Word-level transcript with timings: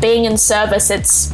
being 0.00 0.24
in 0.24 0.36
service, 0.36 0.90
it's 0.90 1.32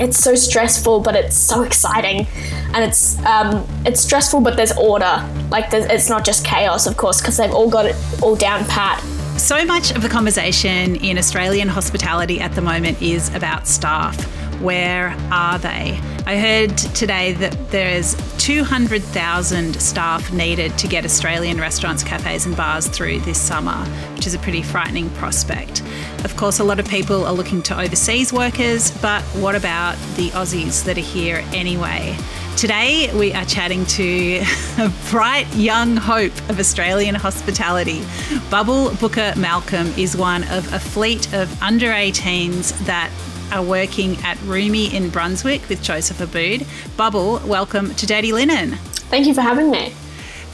it's 0.00 0.18
so 0.18 0.34
stressful, 0.34 1.00
but 1.00 1.16
it's 1.16 1.36
so 1.36 1.62
exciting, 1.62 2.26
and 2.74 2.84
it's 2.84 3.18
um, 3.24 3.66
it's 3.84 4.00
stressful, 4.00 4.40
but 4.40 4.56
there's 4.56 4.76
order. 4.76 5.26
Like 5.50 5.70
there's, 5.70 5.86
it's 5.86 6.08
not 6.08 6.24
just 6.24 6.44
chaos, 6.44 6.86
of 6.86 6.96
course, 6.96 7.20
because 7.20 7.36
they've 7.36 7.52
all 7.52 7.68
got 7.68 7.86
it 7.86 7.96
all 8.22 8.36
down 8.36 8.64
pat. 8.66 9.02
So 9.38 9.64
much 9.64 9.92
of 9.92 10.02
the 10.02 10.08
conversation 10.08 10.96
in 10.96 11.16
Australian 11.16 11.68
hospitality 11.68 12.40
at 12.40 12.54
the 12.54 12.60
moment 12.60 13.00
is 13.00 13.32
about 13.34 13.66
staff. 13.68 14.16
Where 14.60 15.16
are 15.30 15.56
they? 15.56 16.00
I 16.26 16.36
heard 16.36 16.76
today 16.76 17.32
that 17.34 17.70
there's 17.70 18.16
200,000 18.38 19.80
staff 19.80 20.32
needed 20.32 20.76
to 20.78 20.88
get 20.88 21.04
Australian 21.04 21.60
restaurants, 21.60 22.02
cafes, 22.02 22.44
and 22.44 22.56
bars 22.56 22.88
through 22.88 23.20
this 23.20 23.40
summer, 23.40 23.76
which 24.16 24.26
is 24.26 24.34
a 24.34 24.38
pretty 24.40 24.62
frightening 24.62 25.10
prospect. 25.10 25.82
Of 26.24 26.36
course, 26.36 26.58
a 26.58 26.64
lot 26.64 26.80
of 26.80 26.88
people 26.88 27.24
are 27.24 27.32
looking 27.32 27.62
to 27.62 27.80
overseas 27.80 28.32
workers, 28.32 28.90
but 29.00 29.22
what 29.36 29.54
about 29.54 29.96
the 30.16 30.30
Aussies 30.30 30.84
that 30.86 30.98
are 30.98 31.02
here 31.02 31.44
anyway? 31.54 32.16
Today, 32.56 33.14
we 33.14 33.32
are 33.34 33.44
chatting 33.44 33.86
to 33.86 34.42
a 34.78 34.92
bright 35.10 35.46
young 35.54 35.96
hope 35.96 36.36
of 36.50 36.58
Australian 36.58 37.14
hospitality. 37.14 38.04
Bubble 38.50 38.90
Booker 38.96 39.32
Malcolm 39.36 39.86
is 39.96 40.16
one 40.16 40.42
of 40.48 40.72
a 40.72 40.80
fleet 40.80 41.32
of 41.32 41.62
under 41.62 41.86
18s 41.86 42.76
that 42.86 43.12
are 43.52 43.62
working 43.62 44.16
at 44.24 44.40
Rumi 44.42 44.94
in 44.94 45.10
Brunswick 45.10 45.68
with 45.68 45.82
Joseph 45.82 46.20
Abboud. 46.20 46.66
Bubble, 46.96 47.40
welcome 47.46 47.94
to 47.94 48.06
Dirty 48.06 48.32
Linen. 48.32 48.72
Thank 49.10 49.26
you 49.26 49.34
for 49.34 49.40
having 49.40 49.70
me. 49.70 49.92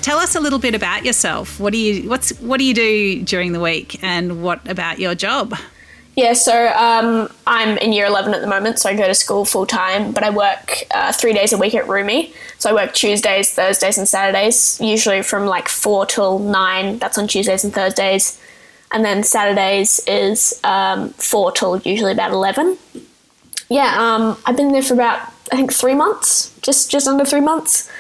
Tell 0.03 0.19
us 0.19 0.35
a 0.35 0.41
little 0.41 0.59
bit 0.59 0.75
about 0.75 1.05
yourself. 1.05 1.59
What 1.59 1.73
do 1.73 1.79
you 1.79 2.09
what's 2.09 2.39
what 2.41 2.59
do 2.59 2.65
you 2.65 2.75
do 2.75 3.23
during 3.23 3.53
the 3.53 3.61
week, 3.61 4.03
and 4.03 4.43
what 4.43 4.69
about 4.69 4.99
your 4.99 5.15
job? 5.15 5.55
Yeah, 6.17 6.35
so 6.35 6.69
um, 6.69 7.29
I'm 7.45 7.77
in 7.79 7.93
year 7.93 8.07
11 8.07 8.35
at 8.35 8.41
the 8.41 8.47
moment, 8.47 8.79
so 8.79 8.89
I 8.89 8.95
go 8.95 9.07
to 9.07 9.15
school 9.15 9.45
full 9.45 9.67
time, 9.67 10.13
but 10.13 10.23
I 10.23 10.31
work 10.31 10.85
uh, 10.93 11.13
three 11.13 11.33
days 11.33 11.53
a 11.53 11.59
week 11.59 11.75
at 11.75 11.89
Rumi. 11.89 12.33
So 12.59 12.71
I 12.71 12.73
work 12.73 12.95
Tuesdays, 12.95 13.53
Thursdays, 13.53 13.99
and 13.99 14.09
Saturdays, 14.09 14.81
usually 14.81 15.23
from 15.23 15.47
like 15.47 15.69
4 15.69 16.07
till 16.07 16.39
9. 16.39 16.99
That's 16.99 17.19
on 17.19 17.27
Tuesdays 17.27 17.65
and 17.65 17.75
Thursdays. 17.75 18.41
And 18.95 19.05
then 19.05 19.23
Saturdays 19.25 20.01
is 20.07 20.59
um, 20.65 21.11
4 21.11 21.53
till 21.53 21.77
usually 21.79 22.13
about 22.13 22.31
11. 22.31 22.79
Yeah, 23.69 23.95
um, 23.99 24.39
I've 24.47 24.57
been 24.57 24.73
there 24.73 24.83
for 24.83 24.95
about, 24.95 25.21
I 25.53 25.57
think, 25.57 25.73
three 25.73 25.95
months, 25.95 26.57
just, 26.63 26.91
just 26.91 27.07
under 27.07 27.25
three 27.27 27.41
months. 27.41 27.91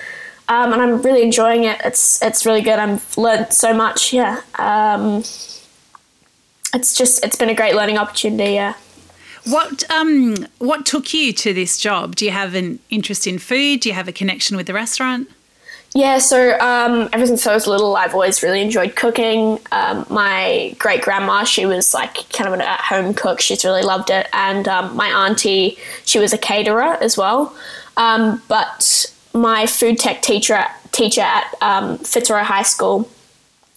Um, 0.48 0.72
and 0.72 0.80
I'm 0.80 1.02
really 1.02 1.22
enjoying 1.22 1.64
it. 1.64 1.80
It's, 1.84 2.22
it's 2.22 2.46
really 2.46 2.62
good. 2.62 2.78
I've 2.78 3.18
learned 3.18 3.52
so 3.52 3.74
much, 3.74 4.12
yeah. 4.12 4.40
Um, 4.58 5.24
it's 6.74 6.94
just 6.94 7.24
it's 7.24 7.36
been 7.36 7.48
a 7.48 7.54
great 7.54 7.74
learning 7.74 7.98
opportunity. 7.98 8.54
Yeah. 8.54 8.74
What 9.44 9.88
um 9.90 10.46
what 10.58 10.84
took 10.84 11.14
you 11.14 11.32
to 11.32 11.54
this 11.54 11.78
job? 11.78 12.16
Do 12.16 12.24
you 12.24 12.32
have 12.32 12.54
an 12.54 12.80
interest 12.90 13.26
in 13.26 13.38
food? 13.38 13.80
Do 13.80 13.88
you 13.88 13.94
have 13.94 14.08
a 14.08 14.12
connection 14.12 14.56
with 14.56 14.66
the 14.66 14.74
restaurant? 14.74 15.28
Yeah, 15.96 16.18
so 16.18 16.58
um, 16.58 17.08
ever 17.12 17.24
since 17.24 17.46
I 17.46 17.54
was 17.54 17.68
little, 17.68 17.94
I've 17.96 18.14
always 18.14 18.42
really 18.42 18.60
enjoyed 18.60 18.96
cooking. 18.96 19.60
Um, 19.70 20.04
my 20.10 20.74
great 20.76 21.02
grandma, 21.02 21.44
she 21.44 21.66
was 21.66 21.94
like 21.94 22.28
kind 22.30 22.48
of 22.48 22.54
an 22.54 22.62
at 22.62 22.80
home 22.80 23.14
cook. 23.14 23.40
She's 23.40 23.64
really 23.64 23.82
loved 23.82 24.10
it. 24.10 24.26
And 24.32 24.66
um, 24.66 24.96
my 24.96 25.06
auntie, 25.06 25.78
she 26.04 26.18
was 26.18 26.32
a 26.32 26.38
caterer 26.38 26.98
as 27.00 27.16
well. 27.16 27.56
Um, 27.96 28.42
but 28.48 29.08
my 29.34 29.66
food 29.66 30.00
tech 30.00 30.20
teacher, 30.20 30.64
teacher 30.90 31.20
at 31.20 31.54
um, 31.60 31.98
Fitzroy 31.98 32.42
High 32.42 32.64
School, 32.64 33.08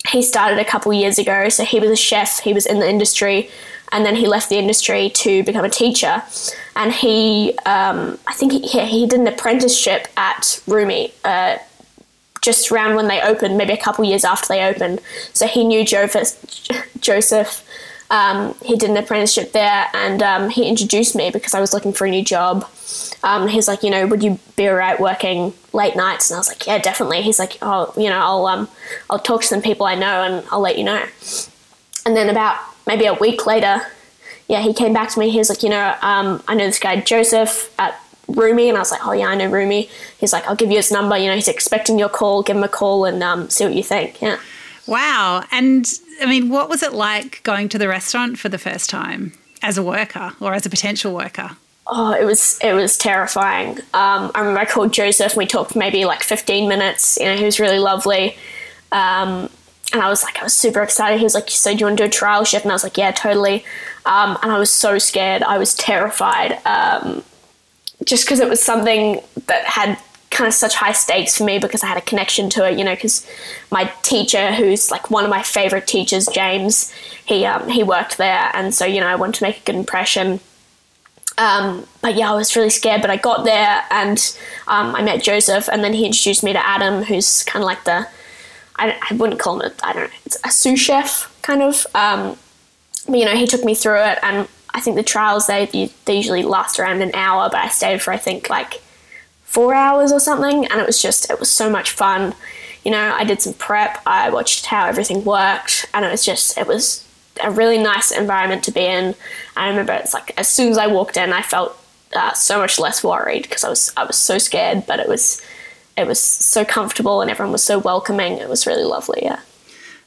he 0.09 0.23
started 0.23 0.57
a 0.57 0.65
couple 0.65 0.91
years 0.93 1.19
ago. 1.19 1.49
So 1.49 1.65
he 1.65 1.79
was 1.79 1.91
a 1.91 1.95
chef, 1.95 2.39
he 2.39 2.51
was 2.51 2.65
in 2.65 2.79
the 2.79 2.89
industry, 2.89 3.47
and 3.91 4.03
then 4.03 4.15
he 4.15 4.25
left 4.27 4.49
the 4.49 4.57
industry 4.57 5.11
to 5.11 5.43
become 5.43 5.65
a 5.65 5.69
teacher. 5.69 6.23
And 6.75 6.91
he, 6.91 7.53
um, 7.67 8.17
I 8.25 8.33
think 8.33 8.53
he, 8.53 8.85
he 8.85 9.05
did 9.05 9.19
an 9.19 9.27
apprenticeship 9.27 10.07
at 10.17 10.63
Rumi. 10.65 11.13
Uh, 11.23 11.57
just 12.47 12.71
around 12.71 12.95
when 12.95 13.09
they 13.09 13.21
opened, 13.21 13.57
maybe 13.57 13.73
a 13.73 13.77
couple 13.77 14.05
years 14.05 14.23
after 14.23 14.47
they 14.47 14.63
opened. 14.63 15.01
So 15.33 15.47
he 15.47 15.65
knew 15.65 15.83
Joseph. 15.83 17.63
Um, 18.09 18.55
he 18.63 18.77
did 18.77 18.89
an 18.89 18.95
apprenticeship 18.95 19.51
there, 19.51 19.87
and 19.93 20.23
um, 20.23 20.49
he 20.49 20.69
introduced 20.69 21.13
me 21.13 21.29
because 21.29 21.53
I 21.53 21.59
was 21.59 21.73
looking 21.73 21.91
for 21.91 22.07
a 22.07 22.09
new 22.09 22.23
job. 22.23 22.65
Um, 23.21 23.49
he's 23.49 23.67
like, 23.67 23.83
you 23.83 23.89
know, 23.89 24.07
would 24.07 24.23
you 24.23 24.39
be 24.55 24.69
alright 24.69 24.97
working 24.97 25.53
late 25.73 25.97
nights? 25.97 26.31
And 26.31 26.37
I 26.37 26.39
was 26.39 26.47
like, 26.47 26.65
yeah, 26.65 26.77
definitely. 26.77 27.21
He's 27.21 27.37
like, 27.37 27.57
oh, 27.61 27.93
you 27.97 28.09
know, 28.09 28.19
I'll 28.19 28.45
um, 28.47 28.69
I'll 29.09 29.19
talk 29.19 29.41
to 29.41 29.47
some 29.47 29.61
people 29.61 29.85
I 29.85 29.95
know 29.95 30.23
and 30.23 30.45
I'll 30.51 30.61
let 30.61 30.77
you 30.77 30.85
know. 30.85 31.03
And 32.05 32.15
then 32.15 32.29
about 32.29 32.57
maybe 32.85 33.05
a 33.05 33.13
week 33.13 33.45
later, 33.45 33.81
yeah, 34.47 34.61
he 34.61 34.73
came 34.73 34.93
back 34.93 35.09
to 35.11 35.19
me. 35.19 35.29
He 35.29 35.39
was 35.39 35.49
like, 35.49 35.63
you 35.63 35.69
know, 35.69 35.95
um, 36.01 36.41
I 36.47 36.55
know 36.55 36.65
this 36.65 36.79
guy 36.79 37.01
Joseph 37.01 37.73
at 37.77 37.99
Rumi, 38.27 38.69
and 38.69 38.77
I 38.77 38.81
was 38.81 38.91
like, 38.91 39.05
oh 39.05 39.13
yeah, 39.13 39.27
I 39.27 39.35
know 39.35 39.49
Rumi. 39.49 39.89
He's 40.19 40.33
like, 40.33 40.45
I'll 40.47 40.55
give 40.55 40.69
you 40.69 40.77
his 40.77 40.91
number. 40.91 41.17
You 41.17 41.27
know, 41.27 41.35
he's 41.35 41.47
expecting 41.47 41.97
your 41.97 42.09
call. 42.09 42.43
Give 42.43 42.57
him 42.57 42.63
a 42.63 42.67
call 42.69 43.05
and 43.05 43.23
um, 43.23 43.49
see 43.49 43.63
what 43.65 43.73
you 43.73 43.83
think. 43.83 44.21
Yeah. 44.21 44.39
Wow. 44.85 45.43
And 45.51 45.85
I 46.21 46.25
mean, 46.25 46.49
what 46.49 46.69
was 46.69 46.83
it 46.83 46.93
like 46.93 47.41
going 47.43 47.69
to 47.69 47.77
the 47.77 47.87
restaurant 47.87 48.39
for 48.39 48.49
the 48.49 48.57
first 48.57 48.89
time 48.89 49.33
as 49.61 49.77
a 49.77 49.83
worker 49.83 50.33
or 50.39 50.53
as 50.53 50.65
a 50.65 50.69
potential 50.69 51.13
worker? 51.13 51.51
Oh, 51.87 52.11
it 52.11 52.25
was 52.25 52.59
it 52.61 52.73
was 52.73 52.97
terrifying. 52.97 53.77
Um, 53.93 54.31
I 54.35 54.39
remember 54.39 54.59
I 54.59 54.65
called 54.65 54.91
Joseph. 54.91 55.31
and 55.33 55.37
We 55.37 55.45
talked 55.45 55.71
for 55.71 55.79
maybe 55.79 56.03
like 56.05 56.21
15 56.21 56.67
minutes. 56.67 57.17
You 57.17 57.25
know, 57.27 57.37
he 57.37 57.45
was 57.45 57.59
really 57.59 57.79
lovely. 57.79 58.35
Um, 58.91 59.49
and 59.93 60.01
I 60.01 60.09
was 60.09 60.21
like, 60.21 60.37
I 60.39 60.43
was 60.43 60.53
super 60.53 60.81
excited. 60.81 61.17
He 61.17 61.23
was 61.23 61.33
like, 61.33 61.49
"So 61.49 61.71
do 61.71 61.77
you 61.79 61.85
want 61.85 61.97
to 61.97 62.03
do 62.03 62.07
a 62.07 62.11
trial 62.11 62.43
shift?" 62.43 62.65
And 62.65 62.71
I 62.73 62.75
was 62.75 62.83
like, 62.83 62.97
"Yeah, 62.97 63.11
totally." 63.11 63.63
Um, 64.05 64.37
and 64.43 64.51
I 64.51 64.59
was 64.59 64.69
so 64.69 64.97
scared. 64.97 65.43
I 65.43 65.57
was 65.57 65.73
terrified, 65.75 66.59
um, 66.65 67.23
just 68.05 68.25
because 68.25 68.39
it 68.39 68.49
was 68.49 68.61
something 68.61 69.21
that 69.47 69.65
had 69.65 69.97
kind 70.29 70.47
of 70.47 70.53
such 70.53 70.75
high 70.75 70.91
stakes 70.91 71.37
for 71.37 71.43
me 71.45 71.57
because 71.57 71.83
I 71.83 71.87
had 71.87 71.97
a 71.97 72.01
connection 72.01 72.49
to 72.51 72.69
it, 72.69 72.77
you 72.77 72.83
know, 72.83 72.93
because 72.93 73.27
my 73.71 73.91
teacher, 74.03 74.51
who's 74.51 74.91
like 74.91 75.09
one 75.09 75.23
of 75.23 75.29
my 75.29 75.41
favorite 75.41 75.87
teachers, 75.87 76.27
James, 76.27 76.91
he 77.25 77.45
um, 77.45 77.69
he 77.69 77.83
worked 77.83 78.17
there, 78.17 78.51
and 78.53 78.73
so 78.73 78.85
you 78.85 79.01
know 79.01 79.07
I 79.07 79.15
wanted 79.15 79.35
to 79.35 79.43
make 79.43 79.57
a 79.57 79.63
good 79.65 79.75
impression. 79.75 80.39
Um, 81.37 81.85
but 82.01 82.15
yeah, 82.15 82.31
I 82.31 82.35
was 82.35 82.55
really 82.55 82.71
scared, 82.71 83.01
but 83.01 83.11
I 83.11 83.17
got 83.17 83.45
there 83.45 83.83
and 83.91 84.17
um, 84.67 84.95
I 84.95 85.03
met 85.03 85.21
Joseph, 85.21 85.69
and 85.69 85.83
then 85.83 85.93
he 85.93 86.05
introduced 86.05 86.43
me 86.43 86.53
to 86.53 86.67
Adam, 86.67 87.03
who's 87.03 87.43
kind 87.43 87.63
of 87.63 87.67
like 87.67 87.83
the 87.83 88.07
I, 88.77 88.97
I 89.09 89.13
wouldn't 89.15 89.39
call 89.39 89.59
him 89.59 89.71
a 89.71 89.85
I 89.85 89.93
don't 89.93 90.03
know, 90.03 90.37
a 90.43 90.51
sous 90.51 90.79
chef 90.79 91.35
kind 91.41 91.61
of. 91.61 91.85
Um, 91.95 92.37
you 93.09 93.23
know, 93.23 93.35
he 93.35 93.47
took 93.47 93.63
me 93.63 93.73
through 93.73 94.03
it, 94.03 94.19
and 94.21 94.47
I 94.77 94.79
think 94.79 94.95
the 94.95 95.01
trials 95.01 95.47
they 95.47 95.89
they 96.05 96.15
usually 96.15 96.43
last 96.43 96.79
around 96.79 97.01
an 97.01 97.09
hour, 97.15 97.49
but 97.49 97.59
I 97.61 97.67
stayed 97.67 97.99
for 97.99 98.13
I 98.13 98.17
think 98.17 98.47
like 98.47 98.75
four 99.43 99.73
hours 99.73 100.11
or 100.11 100.19
something, 100.19 100.67
and 100.67 100.79
it 100.79 100.85
was 100.85 101.01
just 101.01 101.31
it 101.31 101.39
was 101.39 101.49
so 101.49 101.67
much 101.67 101.89
fun. 101.89 102.35
You 102.85 102.91
know, 102.91 103.15
I 103.15 103.23
did 103.23 103.41
some 103.41 103.55
prep, 103.55 103.99
I 104.05 104.29
watched 104.29 104.67
how 104.67 104.85
everything 104.85 105.25
worked, 105.25 105.87
and 105.95 106.05
it 106.05 106.11
was 106.11 106.23
just 106.23 106.59
it 106.59 106.67
was 106.67 107.03
a 107.43 107.49
really 107.49 107.79
nice 107.79 108.11
environment 108.11 108.63
to 108.65 108.71
be 108.71 108.85
in. 108.85 109.15
I 109.55 109.67
remember 109.67 109.93
it's 109.93 110.13
like 110.13 110.31
as 110.37 110.47
soon 110.47 110.69
as 110.69 110.77
I 110.77 110.85
walked 110.85 111.17
in, 111.17 111.33
I 111.33 111.41
felt 111.41 111.75
uh, 112.15 112.33
so 112.33 112.59
much 112.59 112.77
less 112.77 113.03
worried 113.03 113.43
because 113.43 113.63
I 113.63 113.69
was 113.69 113.91
I 113.97 114.03
was 114.03 114.15
so 114.15 114.37
scared, 114.37 114.85
but 114.85 114.99
it 114.99 115.07
was 115.07 115.41
it 115.97 116.05
was 116.05 116.19
so 116.19 116.63
comfortable 116.63 117.21
and 117.21 117.31
everyone 117.31 117.51
was 117.51 117.63
so 117.63 117.79
welcoming. 117.79 118.33
It 118.33 118.47
was 118.47 118.67
really 118.67 118.83
lovely. 118.83 119.21
Yeah. 119.23 119.39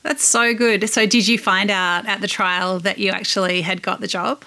That's 0.03 0.25
so 0.25 0.55
good. 0.55 0.89
So, 0.89 1.07
did 1.07 1.29
you 1.29 1.39
find 1.39 1.71
out 1.71 2.07
at 2.07 2.21
the 2.21 2.29
trial 2.29 2.79
that 2.81 2.99
you 2.99 3.11
actually 3.11 3.61
had 3.63 3.83
got 3.83 4.01
the 4.01 4.07
job? 4.07 4.45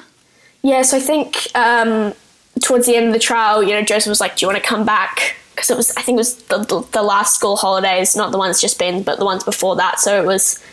Yeah, 0.63 0.81
so 0.81 0.95
I 0.95 1.01
think 1.01 1.49
um, 1.55 2.13
towards 2.61 2.85
the 2.85 2.95
end 2.95 3.07
of 3.07 3.13
the 3.13 3.19
trial, 3.19 3.61
you 3.61 3.71
know, 3.71 3.81
Joseph 3.81 4.09
was 4.09 4.21
like, 4.21 4.37
"Do 4.37 4.45
you 4.45 4.51
want 4.51 4.63
to 4.63 4.67
come 4.67 4.85
back?" 4.85 5.35
Because 5.53 5.69
it 5.69 5.77
was, 5.77 5.95
I 5.97 6.01
think, 6.01 6.15
it 6.15 6.19
was 6.19 6.35
the, 6.45 6.59
the, 6.59 6.87
the, 6.93 7.03
last 7.03 7.35
school 7.35 7.57
holidays, 7.57 8.15
not 8.15 8.31
the 8.31 8.37
ones 8.39 8.59
just 8.59 8.79
been, 8.79 9.03
but 9.03 9.19
the 9.19 9.25
ones 9.25 9.43
before 9.43 9.75
that. 9.75 9.99
So 9.99 10.19
it 10.19 10.25
was 10.25 10.63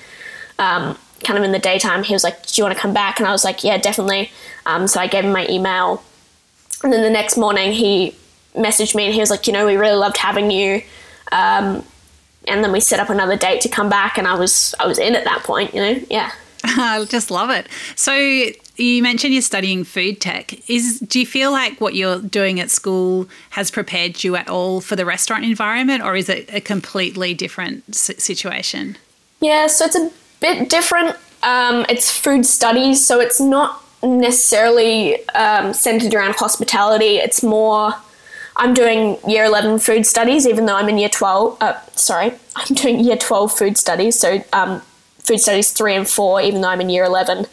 um, 0.59 0.97
kind 1.25 1.39
of 1.39 1.45
in 1.45 1.53
the 1.53 1.59
daytime. 1.59 2.05
He 2.05 2.13
was 2.15 2.23
like, 2.23 2.47
"Do 2.47 2.61
you 2.61 2.65
want 2.65 2.77
to 2.77 2.81
come 2.81 2.95
back?" 2.95 3.19
And 3.19 3.27
I 3.29 3.33
was 3.33 3.45
like, 3.45 3.65
"Yeah, 3.65 3.79
definitely." 3.79 4.31
Um, 4.65 4.87
so 4.87 5.01
I 5.01 5.09
gave 5.09 5.25
him 5.25 5.33
my 5.33 5.47
email, 5.49 6.05
and 6.85 6.93
then 6.93 7.03
the 7.03 7.11
next 7.11 7.37
morning 7.37 7.73
he 7.73 8.15
messaged 8.55 8.95
me 8.95 9.07
and 9.07 9.15
he 9.15 9.21
was 9.21 9.31
like, 9.31 9.49
"You 9.49 9.53
know, 9.53 9.67
we 9.67 9.77
really 9.77 9.97
loved 9.97 10.19
having 10.19 10.53
you." 10.53 10.83
Um, 11.33 11.85
and 12.47 12.63
then 12.63 12.71
we 12.71 12.81
set 12.81 13.01
up 13.01 13.11
another 13.11 13.37
date 13.37 13.61
to 13.63 13.69
come 13.69 13.89
back, 13.89 14.19
and 14.19 14.29
I 14.29 14.35
was 14.35 14.73
I 14.79 14.87
was 14.87 15.01
in 15.01 15.17
at 15.17 15.25
that 15.25 15.43
point. 15.43 15.75
You 15.75 15.81
know, 15.81 16.01
yeah. 16.09 16.31
I 16.65 17.05
just 17.09 17.31
love 17.31 17.51
it. 17.51 17.69
So 17.97 18.13
you 18.77 19.03
mentioned 19.03 19.33
you're 19.33 19.43
studying 19.43 19.85
food 19.85 20.21
tech. 20.21 20.69
Is 20.69 21.01
do 21.01 21.21
you 21.21 21.27
feel 21.27 21.53
like 21.53 21.81
what 21.81 21.95
you're 21.95 22.21
doing 22.21 22.61
at 22.61 22.71
school 22.71 23.29
has 23.51 23.71
prepared 23.71 24.23
you 24.25 24.37
at 24.37 24.49
all 24.49 24.81
for 24.81 24.97
the 24.97 25.05
restaurant 25.05 25.45
environment, 25.45 26.03
or 26.03 26.17
is 26.17 26.29
it 26.29 26.53
a 26.53 26.61
completely 26.61 27.35
different 27.35 27.95
situation? 27.95 28.97
Yeah, 29.41 29.67
so 29.69 29.87
it's 29.87 29.97
a 29.97 30.11
bit 30.41 30.69
different. 30.69 31.17
Um, 31.43 31.87
it's 31.89 32.11
food 32.11 32.45
studies, 32.45 33.05
so 33.05 33.21
it's 33.21 33.41
not 33.41 33.83
necessarily 34.03 35.27
um, 35.31 35.73
centered 35.73 36.15
around 36.15 36.37
hospitality. 36.37 37.17
It's 37.17 37.43
more. 37.43 37.95
I'm 38.57 38.75
doing 38.75 39.17
year 39.27 39.45
11 39.45 39.79
food 39.79 40.05
studies, 40.05 40.47
even 40.47 40.67
though 40.67 40.77
I'm 40.77 40.89
in 40.89 40.99
year 40.99 41.09
12. 41.09 41.57
Uh, 41.63 41.81
sorry, 41.95 42.33
I'm 42.57 42.75
doing 42.75 43.01
year 43.01 43.17
12 43.17 43.57
food 43.57 43.79
studies. 43.79 44.19
So 44.19 44.45
um, 44.53 44.83
food 45.23 45.39
studies 45.39 45.73
three 45.73 45.95
and 45.95 46.09
four, 46.09 46.41
even 46.41 46.61
though 46.61 46.69
I'm 46.69 46.81
in 46.81 46.91
year 46.91 47.05
11. 47.05 47.47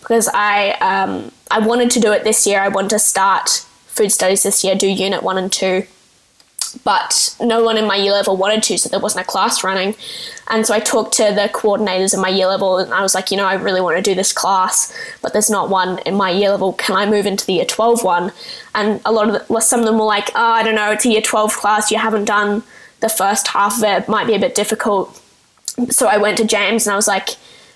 because 0.00 0.28
I 0.34 0.72
um, 0.80 1.32
I 1.50 1.58
wanted 1.60 1.90
to 1.92 2.00
do 2.00 2.12
it 2.12 2.24
this 2.24 2.46
year. 2.46 2.60
I 2.60 2.68
wanted 2.68 2.90
to 2.90 2.98
start 2.98 3.64
food 3.86 4.10
studies 4.10 4.42
this 4.42 4.64
year, 4.64 4.74
do 4.74 4.88
unit 4.88 5.22
one 5.22 5.38
and 5.38 5.52
two, 5.52 5.86
but 6.84 7.36
no 7.40 7.62
one 7.62 7.76
in 7.76 7.86
my 7.86 7.96
year 7.96 8.12
level 8.12 8.36
wanted 8.36 8.62
to, 8.64 8.78
so 8.78 8.88
there 8.88 9.00
wasn't 9.00 9.24
a 9.24 9.28
class 9.28 9.62
running. 9.62 9.94
And 10.48 10.66
so 10.66 10.74
I 10.74 10.80
talked 10.80 11.14
to 11.14 11.24
the 11.24 11.50
coordinators 11.52 12.14
in 12.14 12.20
my 12.20 12.28
year 12.28 12.46
level, 12.46 12.78
and 12.78 12.92
I 12.92 13.02
was 13.02 13.14
like, 13.14 13.30
you 13.30 13.36
know, 13.36 13.44
I 13.44 13.54
really 13.54 13.80
want 13.80 13.96
to 13.96 14.02
do 14.02 14.14
this 14.14 14.32
class, 14.32 14.92
but 15.20 15.32
there's 15.32 15.50
not 15.50 15.68
one 15.68 15.98
in 16.00 16.14
my 16.14 16.30
year 16.30 16.50
level. 16.50 16.72
Can 16.74 16.96
I 16.96 17.06
move 17.08 17.26
into 17.26 17.46
the 17.46 17.54
year 17.54 17.64
12 17.64 18.02
one? 18.02 18.32
And 18.74 19.00
a 19.04 19.12
lot 19.12 19.28
of 19.28 19.46
the, 19.48 19.60
some 19.60 19.80
of 19.80 19.86
them 19.86 19.98
were 19.98 20.04
like, 20.04 20.30
oh, 20.34 20.52
I 20.52 20.62
don't 20.62 20.74
know, 20.74 20.90
it's 20.90 21.04
a 21.04 21.10
year 21.10 21.22
12 21.22 21.52
class. 21.52 21.90
You 21.90 21.98
haven't 21.98 22.24
done 22.24 22.62
the 23.00 23.08
first 23.08 23.48
half 23.48 23.78
of 23.78 23.84
it. 23.84 24.02
it 24.04 24.08
might 24.08 24.26
be 24.26 24.34
a 24.34 24.38
bit 24.38 24.54
difficult. 24.54 25.21
So 25.90 26.06
I 26.06 26.18
went 26.18 26.38
to 26.38 26.44
James 26.44 26.86
and 26.86 26.92
I 26.92 26.96
was 26.96 27.08
like, 27.08 27.30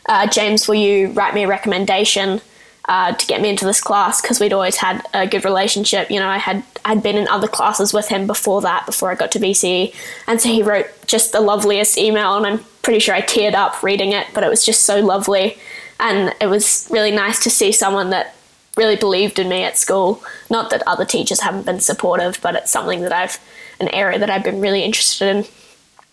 uh, 0.08 0.26
James, 0.28 0.68
will 0.68 0.76
you 0.76 1.08
write 1.12 1.34
me 1.34 1.44
a 1.44 1.48
recommendation? 1.48 2.40
uh, 2.88 3.12
to 3.12 3.26
get 3.26 3.40
me 3.40 3.48
into 3.48 3.64
this 3.64 3.80
class 3.80 4.20
because 4.20 4.38
we'd 4.38 4.52
always 4.52 4.76
had 4.76 5.02
a 5.12 5.26
good 5.26 5.44
relationship. 5.44 6.10
You 6.10 6.20
know, 6.20 6.28
I 6.28 6.38
had 6.38 6.62
I'd 6.84 7.02
been 7.02 7.16
in 7.16 7.26
other 7.28 7.48
classes 7.48 7.92
with 7.92 8.08
him 8.08 8.26
before 8.26 8.60
that, 8.62 8.86
before 8.86 9.10
I 9.10 9.16
got 9.16 9.32
to 9.32 9.38
VCE, 9.38 9.94
and 10.26 10.40
so 10.40 10.48
he 10.48 10.62
wrote 10.62 10.86
just 11.06 11.32
the 11.32 11.40
loveliest 11.40 11.98
email, 11.98 12.36
and 12.36 12.46
I'm 12.46 12.64
pretty 12.82 13.00
sure 13.00 13.14
I 13.14 13.22
teared 13.22 13.54
up 13.54 13.82
reading 13.82 14.12
it, 14.12 14.28
but 14.32 14.44
it 14.44 14.48
was 14.48 14.64
just 14.64 14.82
so 14.82 15.00
lovely, 15.00 15.58
and 15.98 16.34
it 16.40 16.46
was 16.46 16.88
really 16.90 17.10
nice 17.10 17.42
to 17.42 17.50
see 17.50 17.72
someone 17.72 18.10
that 18.10 18.34
really 18.76 18.96
believed 18.96 19.38
in 19.38 19.48
me 19.48 19.64
at 19.64 19.76
school. 19.76 20.22
Not 20.48 20.70
that 20.70 20.82
other 20.86 21.04
teachers 21.04 21.40
haven't 21.40 21.66
been 21.66 21.80
supportive, 21.80 22.38
but 22.42 22.54
it's 22.54 22.70
something 22.70 23.00
that 23.00 23.12
I've 23.12 23.40
an 23.80 23.88
area 23.88 24.18
that 24.18 24.30
I've 24.30 24.44
been 24.44 24.60
really 24.60 24.82
interested 24.82 25.28
in, 25.28 25.44